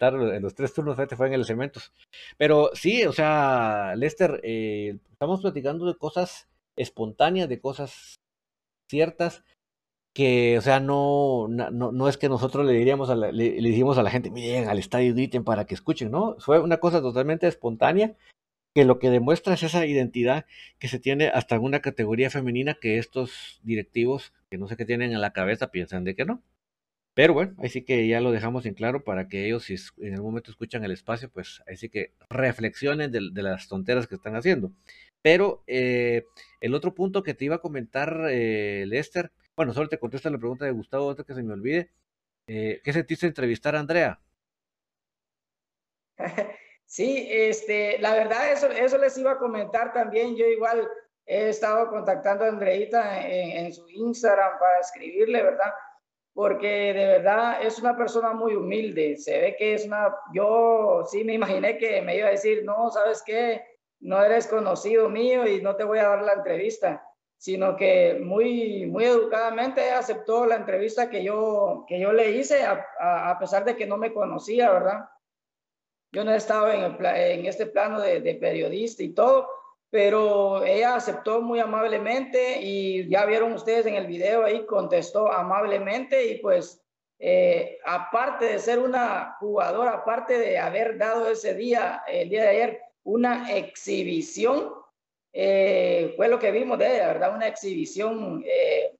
[0.00, 1.92] en los tres turnos, fue en el Cementos.
[2.36, 8.16] Pero sí, o sea, Lester, eh, estamos platicando de cosas espontáneas, de cosas
[8.88, 9.44] ciertas,
[10.14, 13.98] que, o sea, no, no, no es que nosotros le diríamos a la, le, dijimos
[13.98, 16.36] a la gente, miren al estadio Diten para que escuchen, ¿no?
[16.38, 18.16] Fue una cosa totalmente espontánea
[18.74, 20.46] que lo que demuestra es esa identidad
[20.78, 25.12] que se tiene hasta una categoría femenina que estos directivos, que no sé qué tienen
[25.12, 26.42] en la cabeza, piensan de que no.
[27.18, 30.14] Pero bueno, ahí sí que ya lo dejamos en claro para que ellos, si en
[30.14, 34.36] algún momento escuchan el espacio, pues ahí sí que reflexionen de, las tonteras que están
[34.36, 34.70] haciendo.
[35.20, 36.26] Pero eh,
[36.60, 40.38] el otro punto que te iba a comentar, eh, Lester, bueno, solo te contesto la
[40.38, 41.90] pregunta de Gustavo, otro que se me olvide.
[42.46, 44.20] Eh, ¿Qué sentiste entrevistar a Andrea?
[46.86, 50.36] Sí, este, la verdad, eso, eso les iba a comentar también.
[50.36, 50.88] Yo igual
[51.26, 55.70] he estado contactando a Andreita en, en su Instagram para escribirle, ¿verdad?
[56.38, 59.16] Porque de verdad es una persona muy humilde.
[59.16, 62.92] Se ve que es una, yo sí me imaginé que me iba a decir, no,
[62.92, 63.60] sabes qué,
[63.98, 67.04] no eres conocido mío y no te voy a dar la entrevista,
[67.36, 72.86] sino que muy, muy educadamente aceptó la entrevista que yo, que yo le hice, a,
[73.00, 75.08] a, pesar de que no me conocía, ¿verdad?
[76.12, 79.48] Yo no he estado en, el, en este plano de, de periodista y todo,
[79.90, 86.26] pero ella aceptó muy amablemente y ya vieron ustedes en el video ahí, contestó amablemente
[86.26, 86.82] y pues
[87.18, 92.48] eh, aparte de ser una jugadora, aparte de haber dado ese día, el día de
[92.48, 94.72] ayer, una exhibición,
[95.32, 97.34] eh, fue lo que vimos de ella, ¿verdad?
[97.34, 98.94] Una exhibición, eh,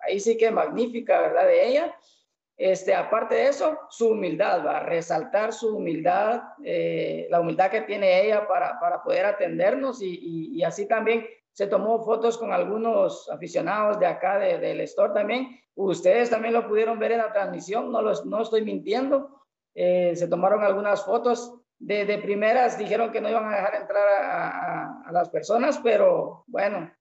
[0.00, 1.46] ahí sí que magnífica, ¿verdad?
[1.46, 1.96] De ella.
[2.64, 7.80] Este, aparte de eso, su humildad, va a resaltar su humildad, eh, la humildad que
[7.80, 13.28] tiene ella para, para poder atendernos y, y, así también se tomó fotos con algunos
[13.30, 15.60] aficionados de acá del store también.
[15.74, 19.42] Ustedes también lo pudieron ver en la transmisión, no, los, no estoy mintiendo.
[19.74, 24.08] Eh, se tomaron algunas fotos de, de, primeras, dijeron que no iban a dejar entrar
[24.08, 26.92] a, a, las personas, pero bueno,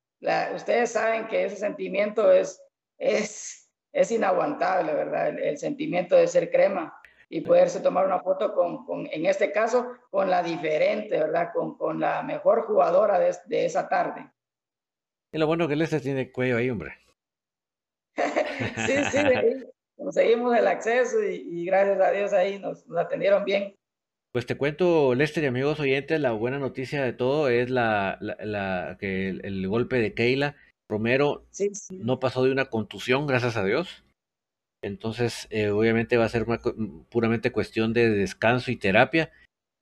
[0.56, 2.60] ustedes saben que ese sentimiento es,
[2.98, 3.61] es
[3.94, 5.38] es inaguantable, ¿verdad?
[5.40, 6.98] El, sentimiento de ser crema
[7.30, 11.52] y poderse tomar una foto con, con, en este caso, con la diferente, ¿verdad?
[11.54, 14.30] Con, con la mejor jugadora de, de esa tarde.
[15.34, 16.94] Y lo bueno que Lester tiene cuello ahí, hombre.
[18.16, 19.64] sí, sí, ahí
[19.96, 23.76] conseguimos el acceso y, y, gracias a Dios ahí nos, nos, atendieron bien.
[24.34, 28.38] Pues te cuento, Lester y amigos oyentes, la buena noticia de todo es la, la,
[28.40, 30.56] la que el, el, golpe de Keila
[30.92, 31.46] Romero
[31.90, 34.04] no pasó de una contusión, gracias a Dios.
[34.84, 36.46] Entonces, eh, obviamente va a ser
[37.10, 39.32] puramente cuestión de descanso y terapia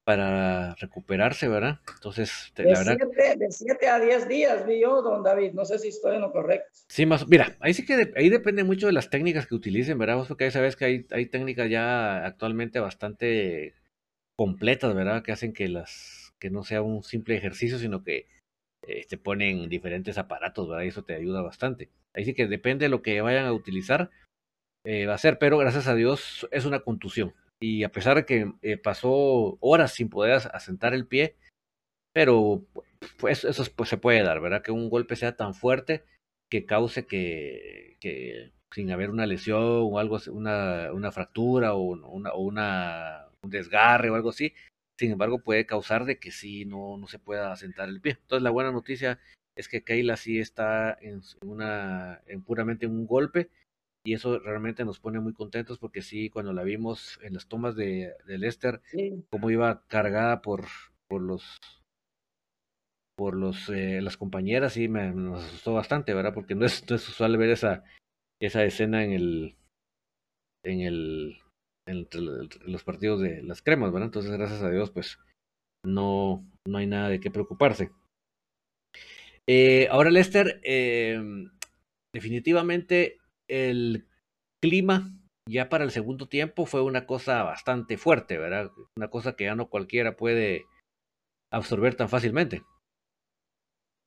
[0.03, 1.80] para recuperarse, ¿verdad?
[1.95, 2.97] Entonces, de, la verdad...
[2.99, 6.22] Siete, de 7 a 10 días vi yo, don David, no sé si estoy en
[6.22, 6.68] lo correcto.
[6.88, 10.24] Sí, más, mira, ahí sí que ahí depende mucho de las técnicas que utilicen, ¿verdad?
[10.28, 13.74] Porque ahí sabes que hay, hay técnicas ya actualmente bastante
[14.36, 15.24] completas, ¿verdad?
[15.24, 18.28] Que hacen que las que no sea un simple ejercicio, sino que
[19.08, 20.84] te ponen diferentes aparatos, ¿verdad?
[20.84, 21.90] Y eso te ayuda bastante.
[22.14, 24.10] Ahí sí que depende de lo que vayan a utilizar,
[24.86, 27.34] eh, va a ser, pero gracias a Dios es una contusión.
[27.62, 31.36] Y a pesar de que eh, pasó horas sin poder asentar el pie,
[32.14, 32.66] pero
[33.18, 34.62] pues eso pues, se puede dar, ¿verdad?
[34.62, 36.04] Que un golpe sea tan fuerte
[36.50, 42.42] que cause que, sin haber una lesión o algo, una, una fractura o, una, o
[42.42, 44.54] una, un desgarre o algo así,
[45.00, 48.18] sin embargo, puede causar de que sí no, no se pueda sentar el pie.
[48.22, 49.18] Entonces, la buena noticia
[49.56, 53.50] es que Keila sí está en una, en puramente un golpe
[54.04, 57.78] y eso realmente nos pone muy contentos porque sí, cuando la vimos en las tomas
[57.78, 58.82] de, de Lester,
[59.30, 60.66] como iba cargada por,
[61.08, 61.58] por los
[63.16, 66.34] por los eh, las compañeras sí me, nos asustó bastante, ¿verdad?
[66.34, 67.86] Porque no es, no es usual ver esa
[68.41, 69.56] esa escena en el
[70.64, 71.38] en el
[71.90, 74.08] entre los partidos de las cremas, ¿verdad?
[74.08, 75.20] Entonces, gracias a Dios, pues
[75.86, 77.92] no, no hay nada de qué preocuparse.
[79.48, 81.20] Eh, ahora, Lester, eh,
[82.14, 83.18] definitivamente
[83.50, 84.08] el
[84.62, 85.12] clima
[85.50, 88.72] ya para el segundo tiempo fue una cosa bastante fuerte, ¿verdad?
[88.96, 90.66] Una cosa que ya no cualquiera puede
[91.52, 92.62] absorber tan fácilmente.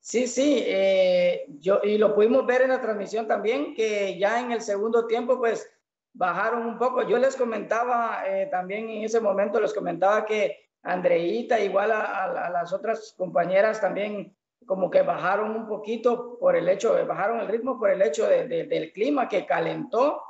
[0.00, 4.52] Sí, sí, eh, yo, y lo pudimos ver en la transmisión también, que ya en
[4.52, 5.68] el segundo tiempo, pues
[6.14, 7.02] bajaron un poco.
[7.02, 12.72] Yo les comentaba eh, también en ese momento, les comentaba que Andreita, igual a, las
[12.72, 14.36] otras compañeras también
[14.66, 18.92] como que bajaron un poquito por el hecho, bajaron el ritmo por el hecho del
[18.92, 20.22] clima que calentó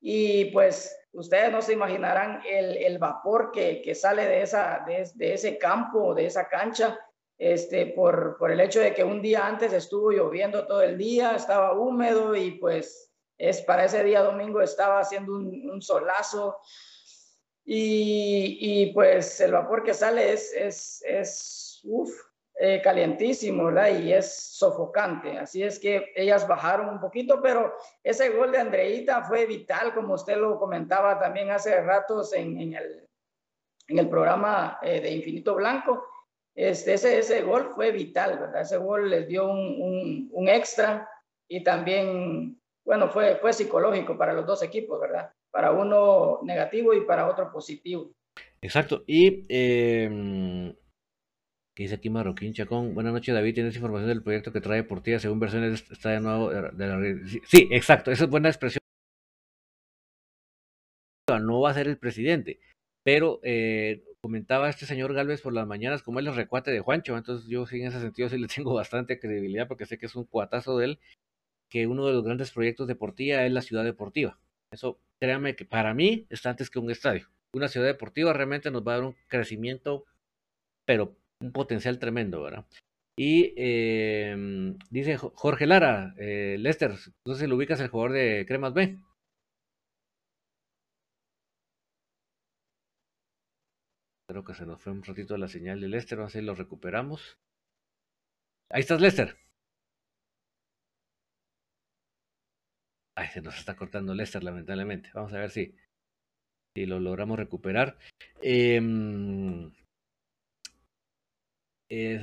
[0.00, 6.14] y pues ustedes no se imaginarán el, vapor que, sale de, esa, de, ese campo,
[6.14, 6.98] de esa cancha,
[7.38, 11.34] este, por, por el hecho de que un día antes estuvo lloviendo todo el día,
[11.34, 13.05] estaba húmedo y pues
[13.38, 16.58] es para ese día domingo estaba haciendo un, solazo
[17.64, 21.82] y, y, pues el vapor que sale es, es, es
[22.58, 23.98] eh, calientísimo, ¿verdad?
[23.98, 25.38] Y es sofocante.
[25.38, 30.14] Así es que ellas bajaron un poquito, pero ese gol de Andreita fue vital, como
[30.14, 33.06] usted lo comentaba también hace ratos en, en, el,
[33.88, 36.02] en el, programa eh, de Infinito Blanco.
[36.54, 38.62] Este, ese, ese gol fue vital, ¿verdad?
[38.62, 41.06] Ese gol les dio un, un extra
[41.46, 45.32] y también, bueno, fue, fue psicológico para los dos equipos, ¿verdad?
[45.50, 48.12] Para uno negativo y para otro positivo.
[48.62, 49.02] Exacto.
[49.06, 50.72] Y eh,
[51.74, 52.94] que dice aquí Marroquín Chacón.
[52.94, 53.54] Buenas noches, David.
[53.54, 57.68] ¿Tienes información del proyecto que trae Portilla según versiones está de nuevo de la Sí,
[57.72, 58.12] exacto.
[58.12, 58.80] Esa es buena expresión.
[61.28, 62.60] No va a ser el presidente,
[63.02, 67.16] pero eh, comentaba este señor Galvez por las mañanas como él es recuate de Juancho.
[67.16, 70.14] Entonces, yo sí, en ese sentido, sí le tengo bastante credibilidad porque sé que es
[70.14, 71.00] un cuatazo de él.
[71.70, 74.38] Que uno de los grandes proyectos de Portilla es la ciudad deportiva.
[74.72, 77.28] Eso, créanme que para mí está antes que un estadio.
[77.54, 80.04] Una ciudad deportiva realmente nos va a dar un crecimiento,
[80.86, 82.66] pero un potencial tremendo, ¿verdad?
[83.18, 86.92] Y eh, dice Jorge Lara, eh, Lester,
[87.24, 88.98] no sé ubicas el jugador de Cremas B.
[94.28, 96.54] Creo que se nos fue un ratito la señal de Lester, a ver si lo
[96.54, 97.38] recuperamos.
[98.70, 99.36] Ahí estás, Lester.
[103.16, 105.10] Ay, se nos está cortando Lester, lamentablemente.
[105.14, 105.74] Vamos a ver si,
[106.76, 107.98] si lo logramos recuperar.
[108.42, 108.78] Eh,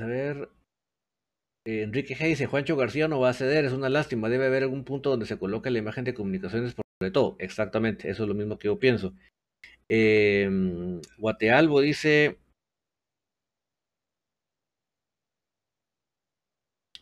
[0.00, 0.48] a ver.
[1.66, 2.26] Enrique G.
[2.28, 4.28] dice: Juancho García no va a ceder, es una lástima.
[4.28, 7.36] Debe haber algún punto donde se coloque la imagen de comunicaciones por sobre todo.
[7.40, 9.14] Exactamente, eso es lo mismo que yo pienso.
[9.88, 10.48] Eh,
[11.18, 12.38] Guatealbo dice: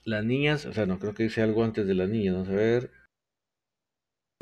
[0.04, 2.52] Las niñas, o sea, no creo que dice algo antes de las niñas, vamos a
[2.52, 2.90] ver.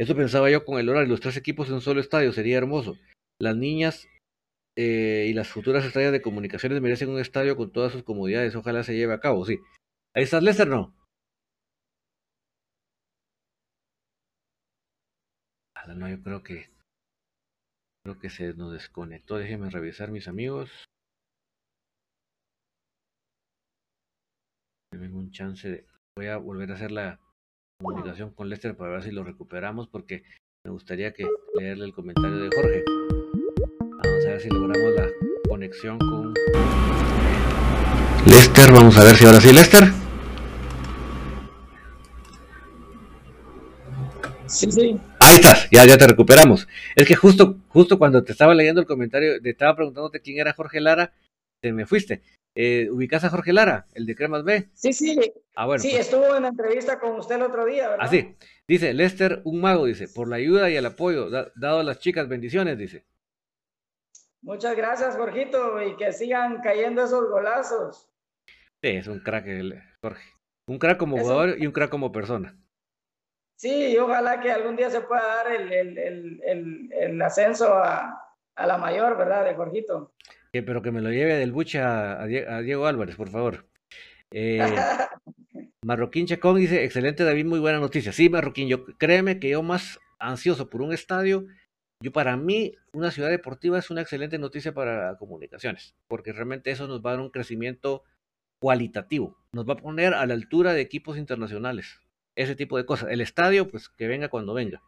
[0.01, 2.97] Eso pensaba yo con el horario, los tres equipos en un solo estadio, sería hermoso.
[3.39, 4.09] Las niñas
[4.75, 8.57] eh, y las futuras estrellas de comunicaciones merecen un estadio con todas sus comodidades.
[8.57, 9.59] Ojalá se lleve a cabo, sí.
[10.15, 10.95] Ahí estás, Lester, ¿no?
[15.95, 16.71] No, yo creo que
[18.03, 19.37] creo que se nos desconectó.
[19.37, 20.71] Déjenme revisar mis amigos.
[24.91, 25.87] Tengo un chance de...
[26.17, 27.21] Voy a volver a hacer la
[27.81, 30.23] comunicación con Lester para ver si lo recuperamos porque
[30.65, 31.27] me gustaría que
[31.59, 32.85] leerle el comentario de Jorge.
[33.81, 35.09] Vamos a ver si logramos la
[35.49, 36.35] conexión con
[38.27, 38.73] Lester.
[38.73, 39.85] Vamos a ver si ahora sí, Lester.
[44.47, 45.01] Sí, sí.
[45.19, 46.69] Ahí estás, ya, ya te recuperamos.
[46.97, 50.53] Es que justo, justo cuando te estaba leyendo el comentario, te estaba preguntándote quién era
[50.53, 51.13] Jorge Lara,
[51.61, 52.23] te me fuiste.
[52.55, 54.71] Eh, ¿Ubicas a Jorge Lara, el de Cremas B?
[54.75, 55.33] Sí, sí.
[55.55, 56.01] Ah, bueno, sí, pues.
[56.03, 58.07] estuvo en la entrevista con usted el otro día, ¿verdad?
[58.07, 58.37] Así.
[58.37, 62.01] Ah, dice, Lester, un mago, dice, por la ayuda y el apoyo, dado a las
[62.01, 63.05] chicas, bendiciones, dice.
[64.43, 68.11] Muchas gracias, Jorgito, y que sigan cayendo esos golazos.
[68.83, 69.47] Sí, es un crack,
[70.01, 70.25] Jorge.
[70.67, 72.57] Un crack como jugador y un crack como persona.
[73.57, 79.45] Sí, ojalá que algún día se pueda dar el, ascenso a, la mayor, ¿verdad?
[79.45, 80.15] De Jorgito.
[80.53, 83.67] Pero que me lo lleve del buche a, Diego Álvarez, por favor.
[84.33, 84.59] Eh,
[85.85, 88.13] Marroquín Chacón dice, excelente David, muy buena noticia.
[88.13, 91.47] Sí, Marroquín, yo créeme que yo más ansioso por un estadio
[92.03, 96.87] yo para mí, una ciudad deportiva es una excelente noticia para comunicaciones, porque realmente eso
[96.87, 98.05] nos va a dar un crecimiento
[98.59, 102.01] cualitativo, nos va a poner a la altura de equipos internacionales,
[102.37, 103.11] ese tipo de cosas.
[103.11, 104.83] El estadio, pues que venga cuando venga.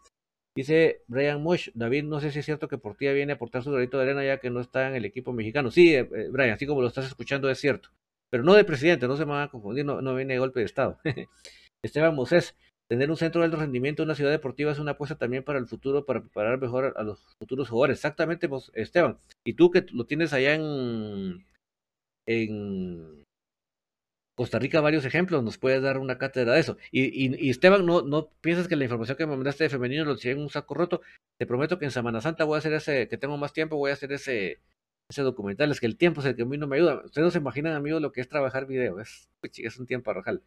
[0.54, 3.70] Dice Brian Mosh, David, no sé si es cierto que Portilla viene a aportar su
[3.70, 5.70] granito de arena ya que no está en el equipo mexicano.
[5.70, 7.90] Sí, eh, eh, Brian, así como lo estás escuchando es cierto,
[8.30, 10.60] pero no de presidente, no se me van a confundir, no, no viene de golpe
[10.60, 10.98] de Estado.
[11.82, 12.54] Esteban Moses,
[12.92, 15.58] Tener un centro de alto rendimiento en una ciudad deportiva es una apuesta también para
[15.58, 17.96] el futuro, para preparar mejor a, los futuros jugadores.
[17.96, 19.18] Exactamente, Esteban.
[19.46, 21.46] Y tú que lo tienes allá en,
[22.26, 23.21] en
[24.34, 26.78] Costa Rica varios ejemplos, nos puedes dar una cátedra de eso.
[26.90, 30.38] Y, Esteban, no, no piensas que la información que me mandaste de femenino lo tiene
[30.38, 31.02] en un saco roto.
[31.38, 33.90] Te prometo que en Semana Santa voy a hacer ese, que tengo más tiempo, voy
[33.90, 34.60] a hacer ese,
[35.10, 35.70] ese documental.
[35.70, 37.02] Es que el tiempo es el que a mí no me ayuda.
[37.04, 39.00] Ustedes no se imaginan, amigos, lo que es trabajar video.
[39.00, 40.42] Es, es un tiempo arrojal.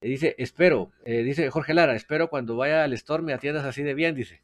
[0.00, 3.94] Dice, espero, eh, dice Jorge Lara, espero cuando vaya al store me atiendas así de
[3.94, 4.42] bien, dice.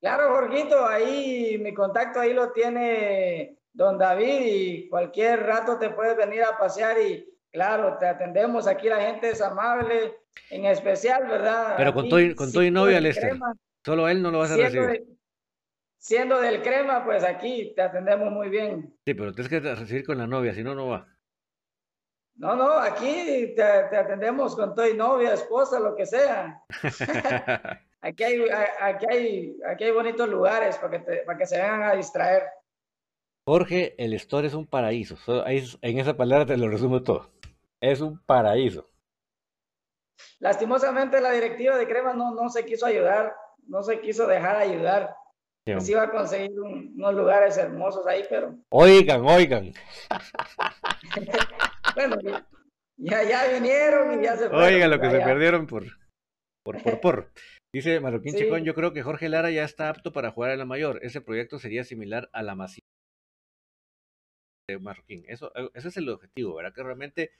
[0.00, 6.16] Claro, Jorgito, ahí mi contacto ahí lo tiene don David y cualquier rato te puedes
[6.16, 8.66] venir a pasear y claro, te atendemos.
[8.66, 10.16] Aquí la gente es amable,
[10.50, 11.74] en especial, ¿verdad?
[11.76, 13.38] Pero con, todo, con todo y novia, Lester.
[13.84, 15.04] Solo él no lo vas a recibir.
[15.98, 18.96] siendo del crema, pues aquí te atendemos muy bien.
[19.04, 21.08] Sí, pero tienes que recibir con la novia, si no, no va.
[22.36, 26.62] No, no, aquí te, atendemos con todo y novia, esposa, lo que sea.
[28.00, 28.44] aquí, hay,
[28.80, 32.44] aquí, hay, aquí hay bonitos lugares para que, para que se vengan a distraer.
[33.44, 35.16] Jorge, el store es un paraíso.
[35.46, 37.30] En esa palabra te lo resumo todo.
[37.80, 38.88] Es un paraíso.
[40.38, 43.34] Lastimosamente la directiva de Crema no, no se quiso ayudar,
[43.66, 45.16] no se quiso dejar ayudar.
[45.80, 48.56] Sí, iba a conseguir unos lugares hermosos ahí, pero...
[48.70, 49.72] Oigan, oigan.
[51.94, 52.16] bueno,
[52.96, 54.62] ya, ya vinieron y ya se fueron.
[54.62, 55.84] Oigan lo que se perdieron por,
[56.64, 57.32] por, por, por.
[57.72, 60.64] Dice Marroquín Chicón, yo creo que Jorge Lara ya está apto para jugar en la
[60.64, 60.98] mayor.
[61.02, 62.91] Ese proyecto sería similar a la masiva
[64.80, 65.24] Marroquín.
[65.28, 66.72] Eso, eh, ese es el objetivo, ¿verdad?
[66.72, 67.32] Que realmente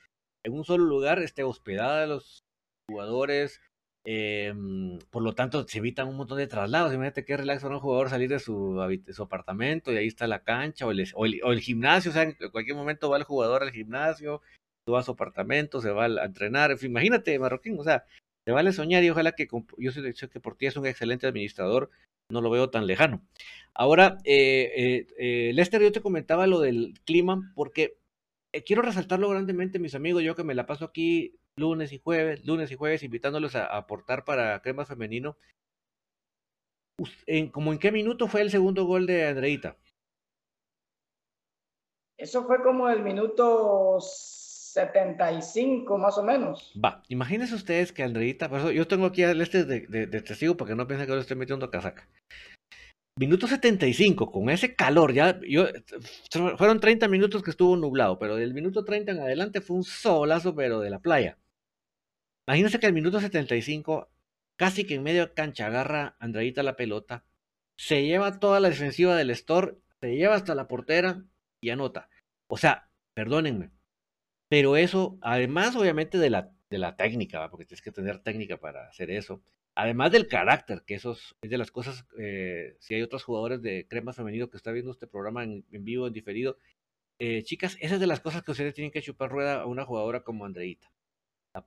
[0.45, 2.45] en un solo lugar esté hospedada los
[2.89, 3.61] jugadores,
[4.05, 6.93] em, por lo tanto, se evitan un montón de traslados.
[6.93, 10.43] Imagínate qué relax para un jugador salir de su, su apartamento y ahí está la
[10.43, 12.11] cancha o el, o el, gimnasio.
[12.11, 14.43] O sea, en cualquier momento va el jugador al gimnasio,
[14.93, 16.77] va a su apartamento, se va a entrenar.
[16.83, 18.05] imagínate, Marroquín, o sea,
[18.45, 21.91] te vale soñar y ojalá que yo sé que por ti es un excelente administrador,
[22.29, 23.23] no lo veo tan lejano.
[23.75, 27.99] Ahora, eh, eh, eh, Lester, yo te comentaba lo del clima porque
[28.67, 32.71] quiero resaltarlo grandemente, mis amigos, yo que me la paso aquí lunes y jueves, lunes
[32.71, 35.37] y jueves, invitándolos a, aportar para Crema Femenino.
[37.27, 39.77] En, ¿Como en qué minuto fue el segundo gol de Andreita?
[42.17, 43.99] Eso fue como el minuto
[44.73, 46.73] 75 más o menos.
[46.83, 50.87] Va, imagínense ustedes que Andreita, yo tengo aquí al este de, de, testigo para no
[50.87, 52.09] piensen que lo estoy metiendo casaca.
[53.19, 55.67] Minuto 75, con ese calor, ya yo,
[56.57, 60.55] fueron 30 minutos que estuvo nublado, pero del minuto 30 en adelante fue un solazo,
[60.55, 61.39] pero de la playa.
[62.49, 64.09] Imagínense que al minuto 75,
[64.57, 67.27] casi que en medio cancha, agarra Andreita la pelota,
[67.79, 71.23] se lleva toda la defensiva del Store, se lleva hasta la portera
[71.63, 72.09] y anota.
[72.49, 73.71] O sea, perdónenme,
[74.53, 78.87] pero eso, además obviamente de la, de la técnica, porque tienes que tener técnica para
[78.87, 79.43] hacer eso,
[79.75, 83.87] además del carácter, que eso es de las cosas, eh, si hay otros jugadores de
[83.89, 86.59] crema femenino que está viendo este programa en, vivo, en diferido,
[87.19, 89.87] eh, chicas, esas es de las cosas que ustedes tienen que chupar rueda a una
[89.87, 90.93] jugadora como Andreita.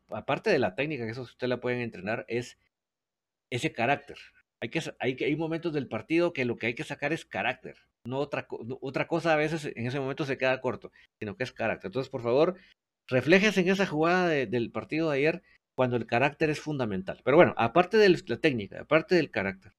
[0.10, 2.60] aparte de la técnica, que eso usted la pueden entrenar, es
[3.50, 4.18] ese carácter.
[4.62, 7.78] Hay, que, hay, hay momentos del partido que lo que hay que sacar es carácter,
[8.06, 8.48] no otra,
[8.82, 11.90] otra cosa a veces en ese momento se queda corto, sino que es carácter.
[11.90, 12.56] Entonces, por favor,
[13.08, 15.44] reflejes en esa jugada del partido de ayer
[15.76, 17.22] cuando el carácter es fundamental.
[17.24, 19.74] Pero bueno, aparte de la técnica, aparte del carácter,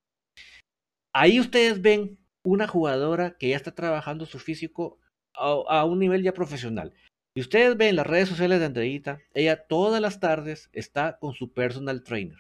[1.15, 4.99] ahí ustedes ven una jugadora que ya está trabajando su físico
[5.35, 6.95] a, un nivel ya profesional.
[7.35, 11.53] Y ustedes ven las redes sociales de Andreita, ella todas las tardes está con su
[11.53, 12.39] personal trainer.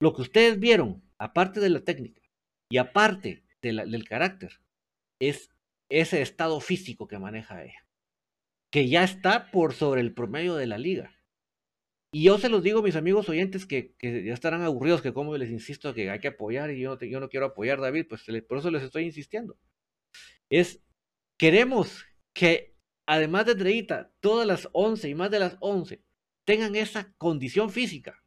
[0.00, 2.22] Lo que ustedes vieron, aparte de la técnica
[2.70, 4.60] y aparte del carácter,
[5.20, 5.50] es
[5.88, 7.86] ese estado físico que maneja ella,
[8.70, 11.12] que ya está por sobre el promedio de la liga.
[12.12, 15.50] Y yo se los digo, mis amigos oyentes, que, ya estarán aburridos, que como les
[15.50, 18.70] insisto que hay que apoyar y yo, yo no quiero apoyar, David, pues por eso
[18.70, 19.58] les estoy insistiendo.
[20.48, 20.82] Es,
[21.36, 26.02] queremos que además de Dreita, todas las 11 y más de las 11
[26.44, 28.22] tengan esa condición física.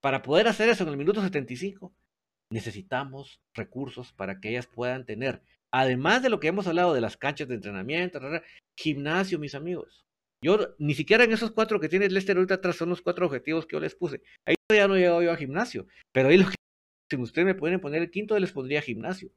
[0.00, 1.94] Para poder hacer eso en el minuto 75,
[2.50, 5.42] necesitamos recursos para que ellas puedan tener,
[5.72, 8.20] además de lo que hemos hablado de las canchas de entrenamiento,
[8.78, 10.04] gimnasio, mis amigos.
[10.42, 13.66] Yo ni siquiera en esos cuatro que tiene Lester ahorita atrás son los cuatro objetivos
[13.66, 14.22] que yo les puse.
[14.46, 16.54] Ahí todavía no he llegado yo a gimnasio, pero ahí lo que
[17.10, 19.30] si ustedes me pueden poner el quinto, les pondría gimnasio.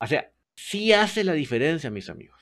[0.00, 2.40] O sea, sí hace la diferencia, mis amigos.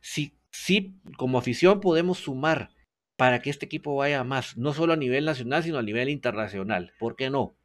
[0.00, 2.70] Sí, sí, como afición podemos sumar
[3.16, 6.92] para que este equipo vaya más, no solo a nivel nacional, sino a nivel internacional.
[6.98, 7.56] ¿Por qué no?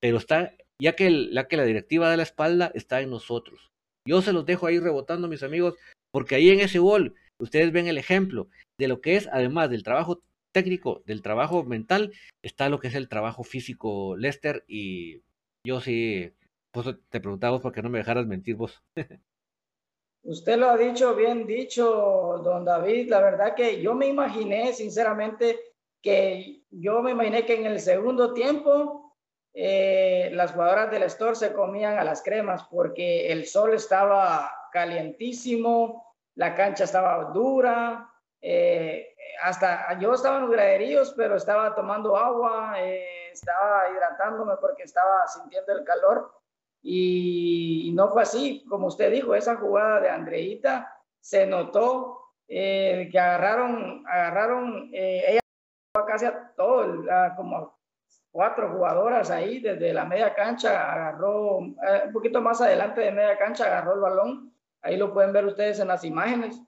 [0.00, 3.68] Pero está, ya que, ya que la directiva de la espalda está en nosotros.
[4.06, 5.74] Yo se los dejo ahí rebotando, mis amigos,
[6.12, 8.48] porque ahí en ese gol ustedes ven el ejemplo
[8.78, 10.22] de lo que es, además del trabajo
[10.52, 12.12] técnico, del trabajo mental,
[12.42, 15.22] está lo que es el trabajo físico, Lester, y
[15.66, 16.32] yo sí,
[16.72, 18.82] pues te preguntaba por qué no me dejaras mentir vos.
[20.24, 23.08] Usted lo ha dicho bien dicho, don David.
[23.08, 25.58] La verdad que yo me imaginé, sinceramente,
[26.02, 29.07] que yo me imaginé que en el segundo tiempo
[29.60, 36.14] eh, las jugadoras del Store se comían a las cremas porque el sol estaba calientísimo,
[36.36, 38.08] la cancha estaba dura,
[38.40, 44.84] eh, hasta yo estaba en los graderíos, pero estaba tomando agua, eh, estaba hidratándome porque
[44.84, 46.32] estaba sintiendo el calor.
[46.80, 53.18] y, no fue así, como usted dijo, esa jugada de Andreita se notó eh, que
[53.18, 55.40] agarraron, agarraron, ella
[56.06, 57.04] casi a todo,
[57.36, 57.77] como
[58.38, 63.36] cuatro jugadoras ahí desde la media cancha, agarró, eh, un poquito más adelante de media
[63.36, 66.62] cancha, agarró el balón, ahí lo pueden ver ustedes en las imágenes.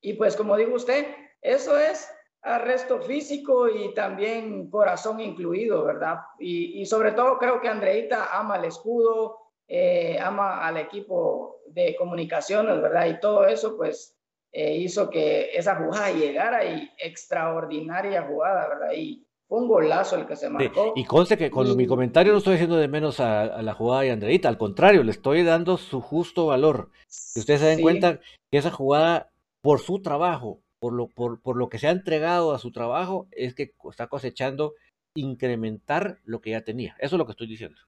[0.00, 1.08] Y pues como dijo usted,
[1.42, 2.08] eso es
[2.40, 6.20] arresto físico y también corazón incluido, ¿verdad?
[6.38, 11.96] Y, y sobre todo creo que Andreita ama el escudo, eh, ama al equipo de
[11.96, 13.06] comunicaciones, ¿verdad?
[13.06, 14.16] Y todo eso pues
[14.52, 18.92] eh, hizo que esa jugada llegara y extraordinaria jugada, ¿verdad?
[18.94, 20.92] Y fue un golazo el que se marcó.
[20.96, 24.10] y conste que con mi comentario no estoy diciendo de menos a, la jugada de
[24.10, 26.90] Andreita, al contrario, le estoy dando su justo valor.
[27.34, 28.20] Que ustedes se den cuenta
[28.50, 29.30] que esa jugada,
[29.60, 33.28] por su trabajo, por lo, por, por lo que se ha entregado a su trabajo,
[33.30, 34.74] es que está cosechando
[35.14, 36.96] incrementar lo que ya tenía.
[36.98, 37.78] Eso es lo que estoy diciendo.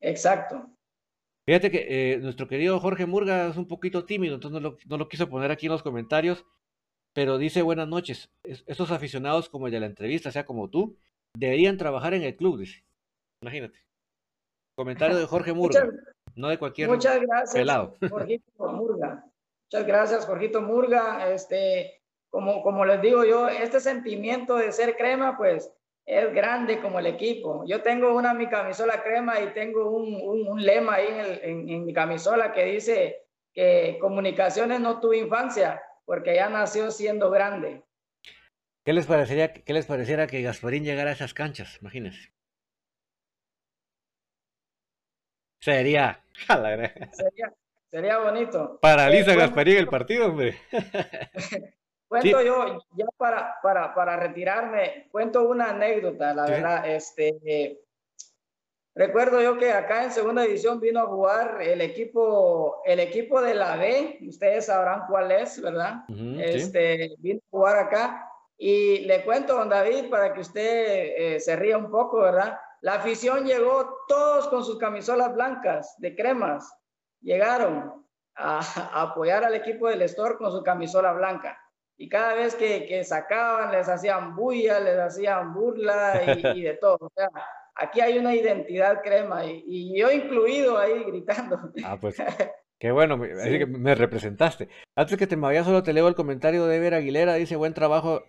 [0.00, 0.70] Exacto.
[1.46, 4.98] Fíjate que eh, nuestro querido Jorge Murga es un poquito tímido, entonces no lo, no
[4.98, 6.44] lo, quiso poner aquí en los comentarios,
[7.12, 8.30] pero dice buenas noches.
[8.44, 10.96] estos aficionados como el de la entrevista, sea como tú,
[11.34, 12.84] deberían trabajar en el club, dice.
[13.42, 13.78] Imagínate.
[14.76, 15.88] Comentario de Jorge Murga,
[16.34, 17.96] no de cualquier muchas gracias, pelado.
[18.58, 19.24] Murga.
[19.64, 21.30] Muchas gracias, Jorgito Murga.
[21.32, 22.00] Este,
[22.30, 25.72] como, como les digo yo, este sentimiento de ser crema, pues
[26.06, 27.64] es grande como el equipo.
[27.66, 31.08] Yo tengo una mi camisola crema y tengo un, un, lema ahí
[31.42, 35.80] en, en, mi camisola que dice que comunicaciones no tuvo infancia
[36.10, 37.84] porque ya nació siendo grande.
[38.84, 41.78] ¿Qué les parecería, qué les pareciera que Gasparín llegara a esas canchas?
[41.80, 42.32] Imagínense.
[45.60, 46.24] Sería,
[47.12, 47.54] sería,
[47.92, 48.80] Sería bonito.
[48.82, 50.58] Paraliza eh, Gasparín el partido, hombre.
[52.08, 56.88] cuento yo, ya para, para, para, retirarme, cuento una anécdota, la verdad.
[56.88, 57.84] Este,
[58.94, 63.54] recuerdo yo que acá en segunda división vino a jugar el equipo, el equipo de
[63.54, 66.04] la B, ustedes sabrán cuál es, ¿verdad?
[66.38, 68.26] este, Vino a jugar acá.
[68.58, 72.58] Y le cuento, don David, para que usted eh, se ría un poco, ¿verdad?
[72.82, 76.70] La afición llegó todos con sus camisolas blancas de cremas
[77.20, 78.60] llegaron a,
[79.02, 81.58] apoyar al equipo del Store con su camisola blanca.
[81.96, 86.22] Y cada vez que, que sacaban, les hacían bulla, les hacían burla
[86.54, 86.96] y, de todo.
[87.00, 87.28] O sea,
[87.74, 91.58] aquí hay una identidad crema y, yo incluido ahí gritando.
[91.84, 92.16] Ah, pues
[92.78, 94.68] qué bueno, me, que me representaste.
[94.96, 97.34] Antes que te me solo te leo el comentario de Ever Aguilera.
[97.34, 98.22] Dice, buen trabajo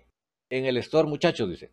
[0.49, 1.71] en el store, muchachos, dice.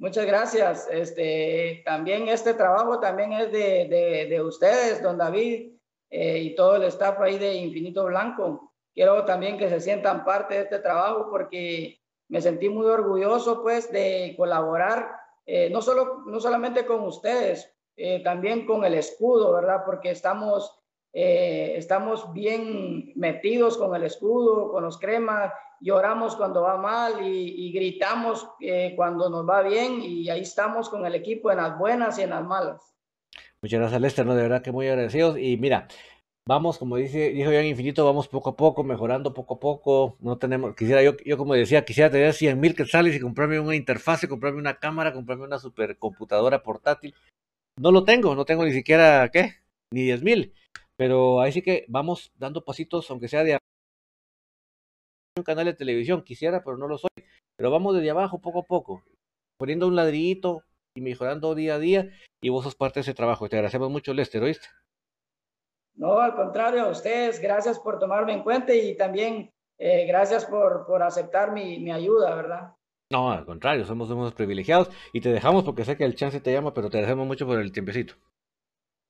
[0.00, 0.88] Muchas gracias.
[0.90, 5.72] Este, también este trabajo también es de, de, ustedes, don David,
[6.08, 8.72] eh, y todo el staff ahí de Infinito Blanco.
[8.94, 11.99] Quiero también que se sientan parte de este trabajo porque
[12.30, 15.10] me sentí muy orgulloso pues de colaborar,
[15.44, 19.82] eh, no, solo, no solamente con ustedes, eh, también con el escudo, ¿verdad?
[19.84, 20.78] Porque estamos,
[21.12, 28.48] estamos bien metidos con el escudo, con los cremas lloramos cuando va mal y, gritamos
[28.60, 32.22] eh, cuando nos va bien y ahí estamos con el equipo en las buenas y
[32.22, 32.94] en las malas.
[33.62, 34.34] Muchas gracias, Lester, ¿no?
[34.34, 35.38] De verdad que muy agradecidos.
[35.38, 35.88] Y mira,
[36.50, 40.16] vamos, como dice, dijo en Infinito, vamos poco a poco, mejorando poco a poco.
[40.18, 43.76] No tenemos, quisiera yo, yo como decía, quisiera tener 100 mil quetzales y comprarme una
[43.76, 47.14] interfase, comprarme una cámara, comprarme una supercomputadora portátil.
[47.78, 49.58] No lo tengo, no tengo ni siquiera, ¿qué?
[49.92, 50.52] Ni 10 mil.
[50.96, 53.56] Pero ahí sí que vamos dando pasitos, aunque sea de
[55.36, 57.10] un canal de televisión, quisiera, pero no lo soy.
[57.56, 59.04] Pero vamos desde abajo, poco a poco,
[59.56, 60.64] poniendo un ladrillito
[60.96, 62.10] y mejorando día a día,
[62.42, 63.48] y vos sos parte de ese trabajo.
[63.48, 64.66] Te agradecemos mucho, Lester, ¿oíste?
[66.00, 70.86] No, al contrario, a ustedes, gracias por tomarme en cuenta y también eh, gracias por,
[70.86, 72.72] por aceptar mi, mi, ayuda, ¿verdad?
[73.12, 76.54] No, al contrario, somos unos privilegiados y te dejamos porque sé que el chance te
[76.54, 78.14] llama, pero te agradecemos mucho por el tiempecito.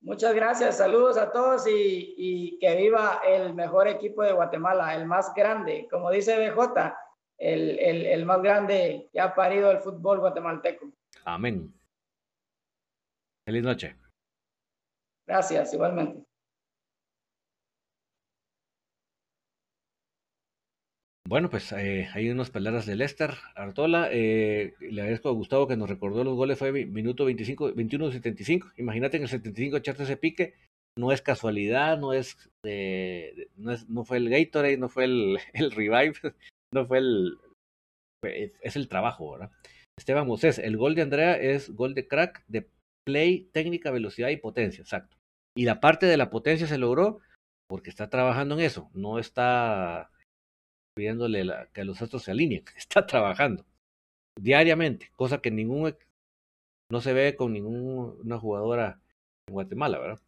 [0.00, 5.32] Muchas gracias, saludos a todos y, que viva el mejor equipo de Guatemala, el más
[5.32, 6.92] grande, como dice BJ,
[7.38, 10.90] el, el más grande que ha parido el fútbol guatemalteco.
[11.24, 11.72] Amén.
[13.46, 13.96] Feliz noche.
[15.24, 16.29] Gracias, igualmente.
[21.30, 24.08] Bueno, pues eh, hay unas palabras de Lester Artola.
[24.10, 28.72] Eh, le agradezco a Gustavo que nos recordó los goles, fue minuto 25, 21 75.
[28.78, 30.54] Imagínate en el 75 echarte ese pique.
[30.98, 35.70] No es casualidad, no es, no es, no fue el Gatorade, no fue el, el
[35.70, 36.14] Revive,
[36.74, 37.38] no fue el,
[38.24, 39.52] es el trabajo, ¿verdad?
[39.96, 42.68] Esteban Moses, el gol de Andrea es gol de crack, de
[43.06, 45.16] play, técnica, velocidad y potencia, exacto.
[45.56, 47.20] Y la parte de la potencia se logró
[47.68, 50.10] porque está trabajando en eso, no está
[51.00, 53.64] pidiéndole que los astros se alineen, está trabajando.
[54.38, 55.96] diariamente, cosa que ningún
[56.90, 59.00] no se ve con ninguna jugadora
[59.46, 60.20] en Guatemala, ¿verdad?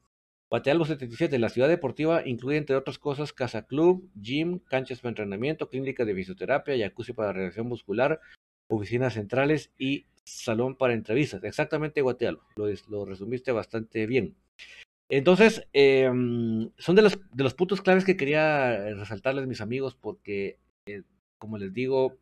[0.50, 5.68] Guatealbo 77, la ciudad deportiva incluye entre otras cosas casa club, gym, canchas para entrenamiento,
[5.68, 8.20] clínica de fisioterapia, jacuzzi para relación muscular,
[8.70, 11.44] oficinas centrales y salón para entrevistas.
[11.44, 14.36] Exactamente Guatealbo, lo resumiste bastante bien.
[15.12, 20.58] Entonces, em, son de los, de los puntos claves que quería resaltarles, mis amigos, porque,
[20.86, 21.02] eh,
[21.38, 22.16] como les digo,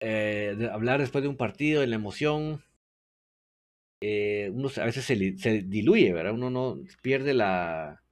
[0.00, 2.64] eh, hablar después de un partido, en la emoción,
[4.02, 6.32] eh, uno a veces se, se, diluye, ¿verdad?
[6.32, 8.02] Uno no pierde la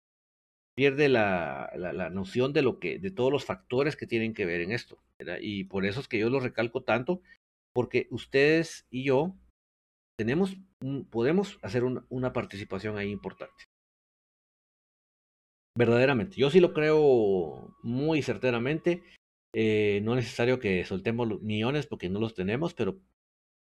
[0.76, 4.46] pierde la, la, la, noción de lo que, de todos los factores que tienen que
[4.46, 5.02] ver en esto.
[5.40, 7.20] Y por eso es que yo lo recalco tanto,
[7.72, 9.34] porque ustedes y yo
[10.16, 10.56] tenemos,
[11.10, 13.64] podemos hacer una participación ahí importante.
[15.76, 19.02] Verdaderamente, yo sí lo creo muy certeramente.
[19.54, 23.00] Eh, no es necesario que soltemos millones porque no los tenemos, pero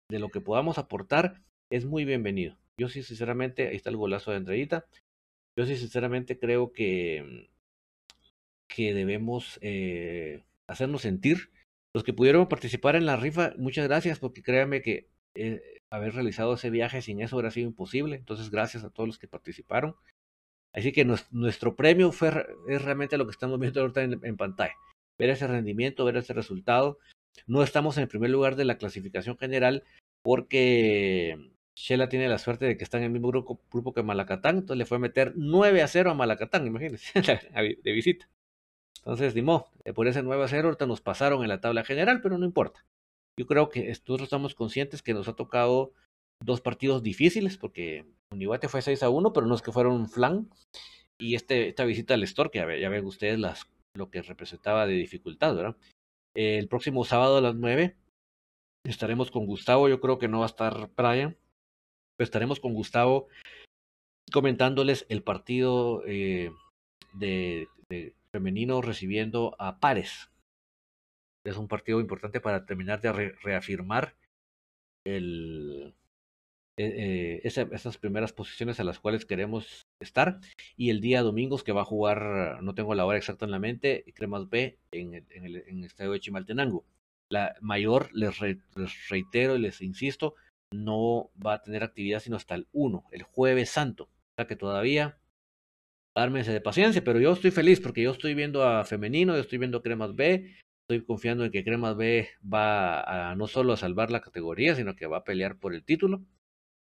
[0.10, 1.41] de lo que podamos aportar
[1.72, 2.58] es muy bienvenido.
[2.80, 4.86] Yo sí, sinceramente, ahí está el golazo de entradita.
[5.58, 7.49] Yo sí, sinceramente, creo que,
[8.68, 11.49] que debemos eh, hacernos sentir.
[11.93, 16.54] Los que pudieron participar en la rifa, muchas gracias, porque créanme que eh, haber realizado
[16.54, 18.16] ese viaje sin eso hubiera sido imposible.
[18.16, 19.96] Entonces, gracias a todos los que participaron.
[20.74, 24.74] Así que nuestro premio fue, es realmente lo que estamos viendo ahorita en, pantalla.
[25.18, 27.00] Ver ese rendimiento, ver ese resultado.
[27.48, 29.84] No estamos en el primer lugar de la clasificación general
[30.22, 34.78] porque Shela tiene la suerte de que está en el mismo grupo, que Malacatán, entonces
[34.78, 37.12] le fue a meter 9 a 0 a Malacatán, imagínense,
[37.84, 38.28] de visita.
[38.98, 42.22] Entonces, dimos, eh, por ese 9 a 0 ahorita nos pasaron en la tabla general,
[42.22, 42.84] pero no importa.
[43.40, 45.94] Yo creo que nosotros estamos conscientes que nos ha tocado
[46.44, 50.50] dos partidos difíciles, porque Unihuate fue 6 a 1, pero no es que fueron flan.
[51.20, 54.94] Y este, esta visita al Store, que ya, ven ustedes las, lo que representaba de
[54.94, 55.78] dificultad, ¿verdad?
[56.36, 57.96] el próximo sábado a las 9
[58.84, 61.38] estaremos con Gustavo, yo creo que no va a estar Brian,
[62.18, 63.28] pero estaremos con Gustavo
[64.32, 66.52] comentándoles el partido eh,
[67.14, 67.68] de,
[68.32, 70.30] femenino recibiendo a Pares.
[71.46, 74.16] Es un partido importante para terminar de re reafirmar
[76.78, 80.39] eh, esa, esas primeras posiciones a las cuales queremos estar.
[80.76, 83.60] Y el día domingos que va a jugar, no tengo la hora exacta en la
[83.60, 86.86] mente, Cremas B en el, en estadio de Chimaltenango.
[87.30, 88.38] La mayor, les
[89.10, 90.36] reitero y les insisto,
[90.72, 94.04] no va a tener actividad sino hasta el 1, el jueves santo.
[94.06, 95.18] O sea que todavía
[96.16, 99.58] ármense de paciencia, pero yo estoy feliz porque yo estoy viendo a Femenino, yo estoy
[99.58, 100.56] viendo Cremas B,
[100.88, 104.96] estoy confiando en que Cremas B va a no solo a salvar la categoría, sino
[104.96, 106.22] que va a pelear por el título.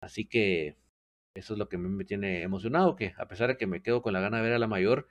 [0.03, 0.77] Así que
[1.35, 4.13] eso es lo que me tiene emocionado, que a pesar de que me quedo con
[4.13, 5.09] la gana de ver a la mayor,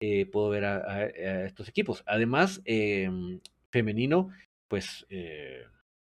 [0.00, 1.04] eh, puedo ver a,
[1.44, 2.02] estos equipos.
[2.06, 3.10] Además, eh,
[3.70, 4.30] femenino,
[4.68, 5.64] pues eh,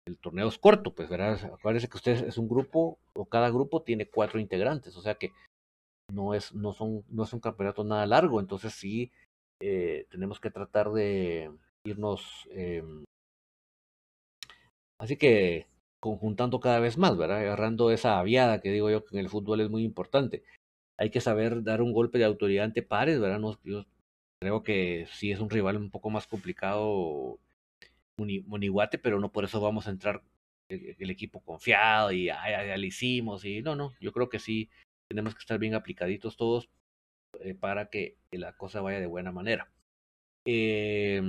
[0.08, 3.84] el torneo es corto, pues verás, acuérdense que ustedes es un grupo, o cada grupo
[3.84, 5.32] tiene cuatro integrantes, o sea que
[6.12, 9.12] no es, no son, no es un campeonato nada largo, entonces sí
[9.62, 11.52] eh, tenemos que tratar de
[11.86, 12.84] irnos eh,
[15.00, 15.68] así que
[16.00, 17.40] conjuntando cada vez más, ¿verdad?
[17.40, 20.44] Agarrando esa aviada que digo yo que en el fútbol es muy importante.
[20.98, 23.40] Hay que saber dar un golpe de autoridad ante pares, ¿verdad?
[23.40, 23.86] No, yo
[24.40, 27.40] creo que sí es un rival un poco más complicado
[28.18, 30.24] Moniguate, pero no por eso vamos a entrar
[30.70, 34.40] el, el equipo confiado y ya, ya, lo hicimos y no, no, yo creo que
[34.40, 34.70] sí
[35.10, 36.70] tenemos que estar bien aplicaditos todos
[37.42, 39.70] eh, para que, la cosa vaya de buena manera.
[40.48, 41.22] Eh,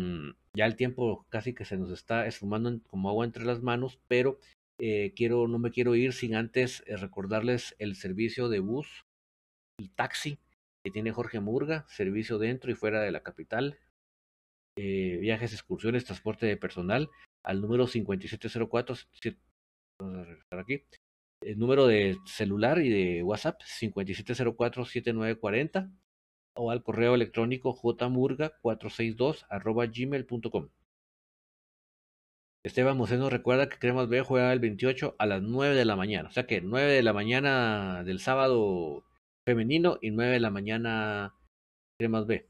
[0.57, 4.39] ya el tiempo casi que se nos está esfumando como agua entre las manos, pero
[4.81, 9.05] eh, quiero, no me quiero ir sin antes eh, recordarles el servicio de bus
[9.79, 10.39] y taxi
[10.83, 13.79] que tiene Jorge Murga, servicio dentro y fuera de la capital,
[14.79, 17.11] eh, viajes, excursiones, transporte de personal
[17.45, 18.97] al número 5704,
[20.01, 20.85] vamos a regresar aquí,
[21.43, 25.93] el número de celular y de WhatsApp 5704-7940
[26.57, 30.69] o al correo electrónico jmurga462 arroba gmail.com.
[32.65, 36.29] Esteban Moceno recuerda que Cremas B juega el 28 a las 9 de la mañana.
[36.29, 39.05] O sea que 9 de la mañana del sábado
[39.47, 41.35] femenino y 9 de la mañana
[41.97, 42.49] Cremas B.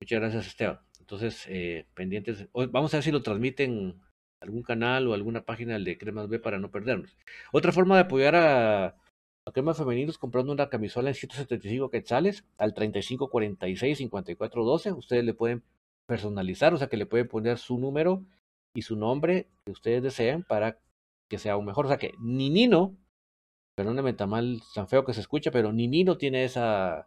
[0.00, 0.80] Muchas gracias, Esteban.
[0.98, 2.48] Entonces, eh, pendientes.
[2.54, 4.00] Vamos a ver si lo transmiten
[4.40, 7.16] algún canal o alguna página de Cremas B para no perdernos.
[7.52, 8.96] Otra forma de apoyar a,
[9.46, 14.92] a Cremas Femeninos comprando una camisola en 175 quetzales al 3546 5412.
[14.92, 15.62] Ustedes le pueden
[16.06, 18.24] personalizar, o sea que le pueden poner su número
[18.74, 20.78] y su nombre que ustedes deseen para
[21.28, 21.84] que sea aún mejor.
[21.86, 22.96] O sea que ni Nino,
[23.76, 27.06] perdónenme tan mal, tan feo que se escucha, pero ni Nino tiene esa,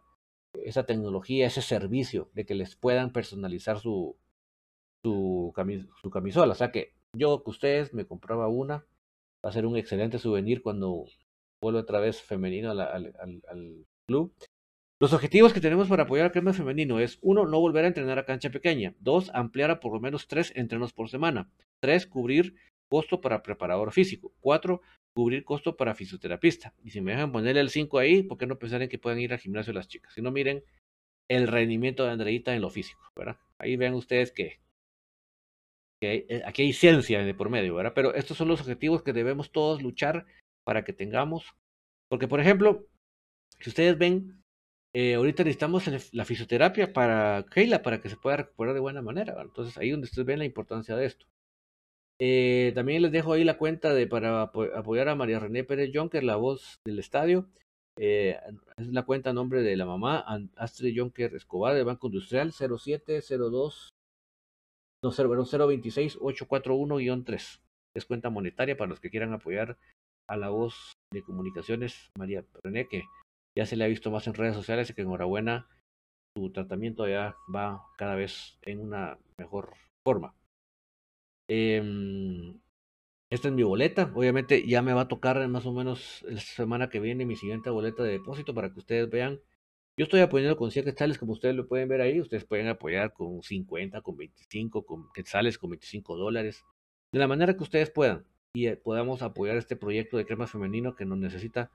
[0.54, 4.16] esa tecnología, ese servicio de que les puedan personalizar su,
[5.02, 5.52] su
[6.12, 6.52] camisola.
[6.52, 8.86] O sea que yo que ustedes me compraba una,
[9.44, 11.06] va a ser un excelente souvenir cuando
[11.62, 14.32] vuelva otra vez femenino al, club.
[15.00, 18.18] Los objetivos que tenemos para apoyar al crema femenino es, uno, no volver a entrenar
[18.18, 18.94] a cancha pequeña.
[18.98, 21.50] Dos, ampliar a por lo menos tres entrenos por semana.
[21.80, 22.56] Tres, cubrir
[22.88, 24.32] costo para preparador físico.
[24.40, 24.82] Cuatro,
[25.14, 26.74] cubrir costo para fisioterapista.
[26.82, 29.20] Y si me dejan ponerle el 5 ahí, ¿por qué no pensar en que puedan
[29.20, 30.12] ir al gimnasio las chicas?
[30.14, 30.64] Si no, miren
[31.28, 33.36] el rendimiento de Andreita en lo físico, ¿verdad?
[33.58, 34.60] Ahí vean ustedes que,
[36.02, 37.92] eh, aquí hay ciencia de por medio, ¿verdad?
[37.94, 40.26] Pero estos son los objetivos que debemos todos luchar
[40.68, 41.54] para que tengamos.
[42.10, 42.86] Porque, por ejemplo,
[43.58, 44.44] si ustedes ven,
[44.92, 49.34] eh, ahorita necesitamos la fisioterapia para Keila, para que se pueda recuperar de buena manera.
[49.40, 51.24] Entonces, ahí donde ustedes ven la importancia de esto.
[52.20, 56.22] Eh, también les dejo ahí la cuenta de para apoyar a María René Pérez Jonker,
[56.22, 57.48] la voz del estadio.
[57.96, 58.38] Eh,
[58.76, 63.94] es la cuenta a nombre de la mamá Astrid Jonker Escobar del Banco Industrial 0702
[65.02, 67.60] no, 026 841-3.
[67.94, 69.78] Es cuenta monetaria para los que quieran apoyar
[70.28, 73.02] a la voz de comunicaciones María René, que
[73.56, 75.68] ya se le ha visto más en redes sociales y que enhorabuena,
[76.36, 79.74] su tratamiento ya va cada vez en una mejor
[80.04, 80.34] forma.
[81.48, 82.60] Em,
[83.30, 84.12] esta es mi boleta.
[84.14, 87.70] Obviamente ya me va a tocar más o menos la semana que viene mi siguiente
[87.70, 89.40] boleta de depósito para que ustedes vean.
[89.98, 92.20] Yo estoy apoyando con 100 quetzales, como ustedes lo pueden ver ahí.
[92.20, 96.64] Ustedes pueden apoyar con 50, con 25, con quetzales, con 25 dólares.
[97.12, 98.24] De la manera que ustedes puedan.
[98.58, 101.70] Y eh, podamos apoyar este proyecto de crema femenino que nos necesita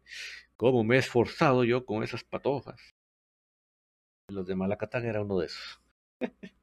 [0.57, 2.79] ¿Cómo me he esforzado yo con esas patojas?
[4.29, 5.81] Los de Malacatán era uno de esos.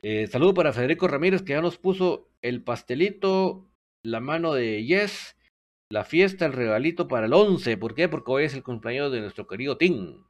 [0.00, 3.68] Eh, saludo para Federico Ramírez que ya nos puso el pastelito,
[4.04, 5.36] la mano de Yes,
[5.90, 7.76] la fiesta, el regalito para el 11.
[7.76, 8.08] ¿Por qué?
[8.08, 10.24] Porque hoy es el cumpleaños de nuestro querido Tim.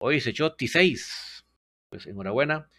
[0.00, 1.44] Hoy se echó T6.
[1.90, 2.70] Pues enhorabuena.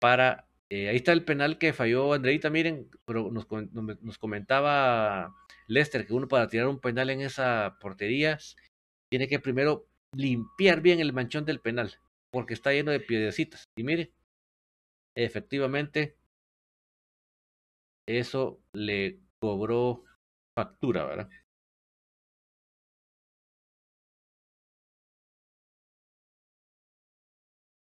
[0.00, 0.47] Para.
[0.70, 2.50] Eh, ahí está el penal que falló Andreita.
[2.50, 5.34] Miren, pero nos, nos comentaba
[5.66, 8.38] Lester que uno para tirar un penal en esa portería
[9.10, 11.94] tiene que primero limpiar bien el manchón del penal.
[12.30, 13.64] Porque está lleno de piedecitas.
[13.76, 14.10] Y miren,
[15.16, 16.16] efectivamente
[18.06, 20.04] eso le cobró
[20.56, 21.28] factura, ¿verdad?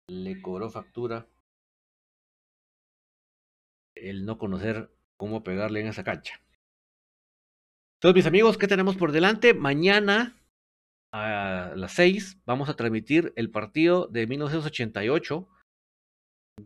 [0.08, 1.26] Le cobró factura
[4.02, 6.40] el no conocer cómo pegarle en esa cancha.
[7.96, 9.54] Entonces, mis amigos, ¿qué tenemos por delante?
[9.54, 10.36] Mañana
[11.12, 15.48] a las 6 vamos a transmitir el partido de 1988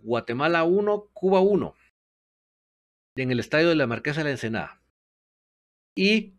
[0.01, 1.75] Guatemala 1, Cuba 1,
[3.17, 4.83] en el estadio de la Marquesa de la Ensenada.
[5.97, 6.35] Y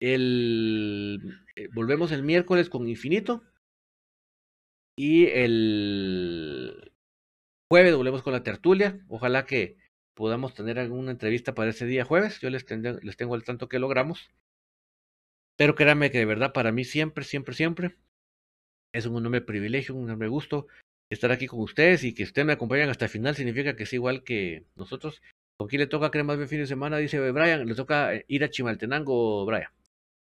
[0.00, 3.42] el, eh, volvemos el miércoles con Infinito.
[4.96, 6.92] Y el
[7.70, 9.00] jueves volvemos con la tertulia.
[9.08, 9.76] Ojalá que
[10.18, 12.40] podamos tener alguna entrevista para ese día jueves.
[12.40, 14.28] Yo les, les tengo al tanto que logramos.
[15.56, 17.94] Pero créanme que de verdad para mí siempre, siempre, siempre
[18.92, 20.66] es un enorme privilegio, un enorme gusto
[21.08, 23.92] estar aquí con ustedes y que ustedes me acompañen hasta el final significa que es
[23.92, 25.22] igual que nosotros.
[25.56, 26.98] ¿Con quién le toca creer más bien fin de semana?
[26.98, 29.70] Dice Brian, le toca eh, ir a Chimaltenango, Brian.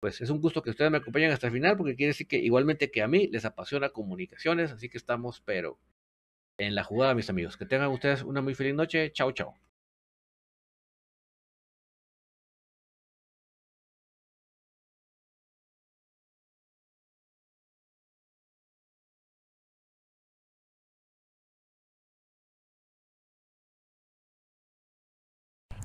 [0.01, 2.39] Pues es un gusto que ustedes me acompañen hasta el final porque quiere decir que
[2.39, 5.79] igualmente que a mí les apasiona comunicaciones, así que estamos pero
[6.59, 7.57] en la jugada, mis amigos.
[7.57, 9.13] Que tengan ustedes una muy feliz noche.
[9.13, 9.55] Chao, chao.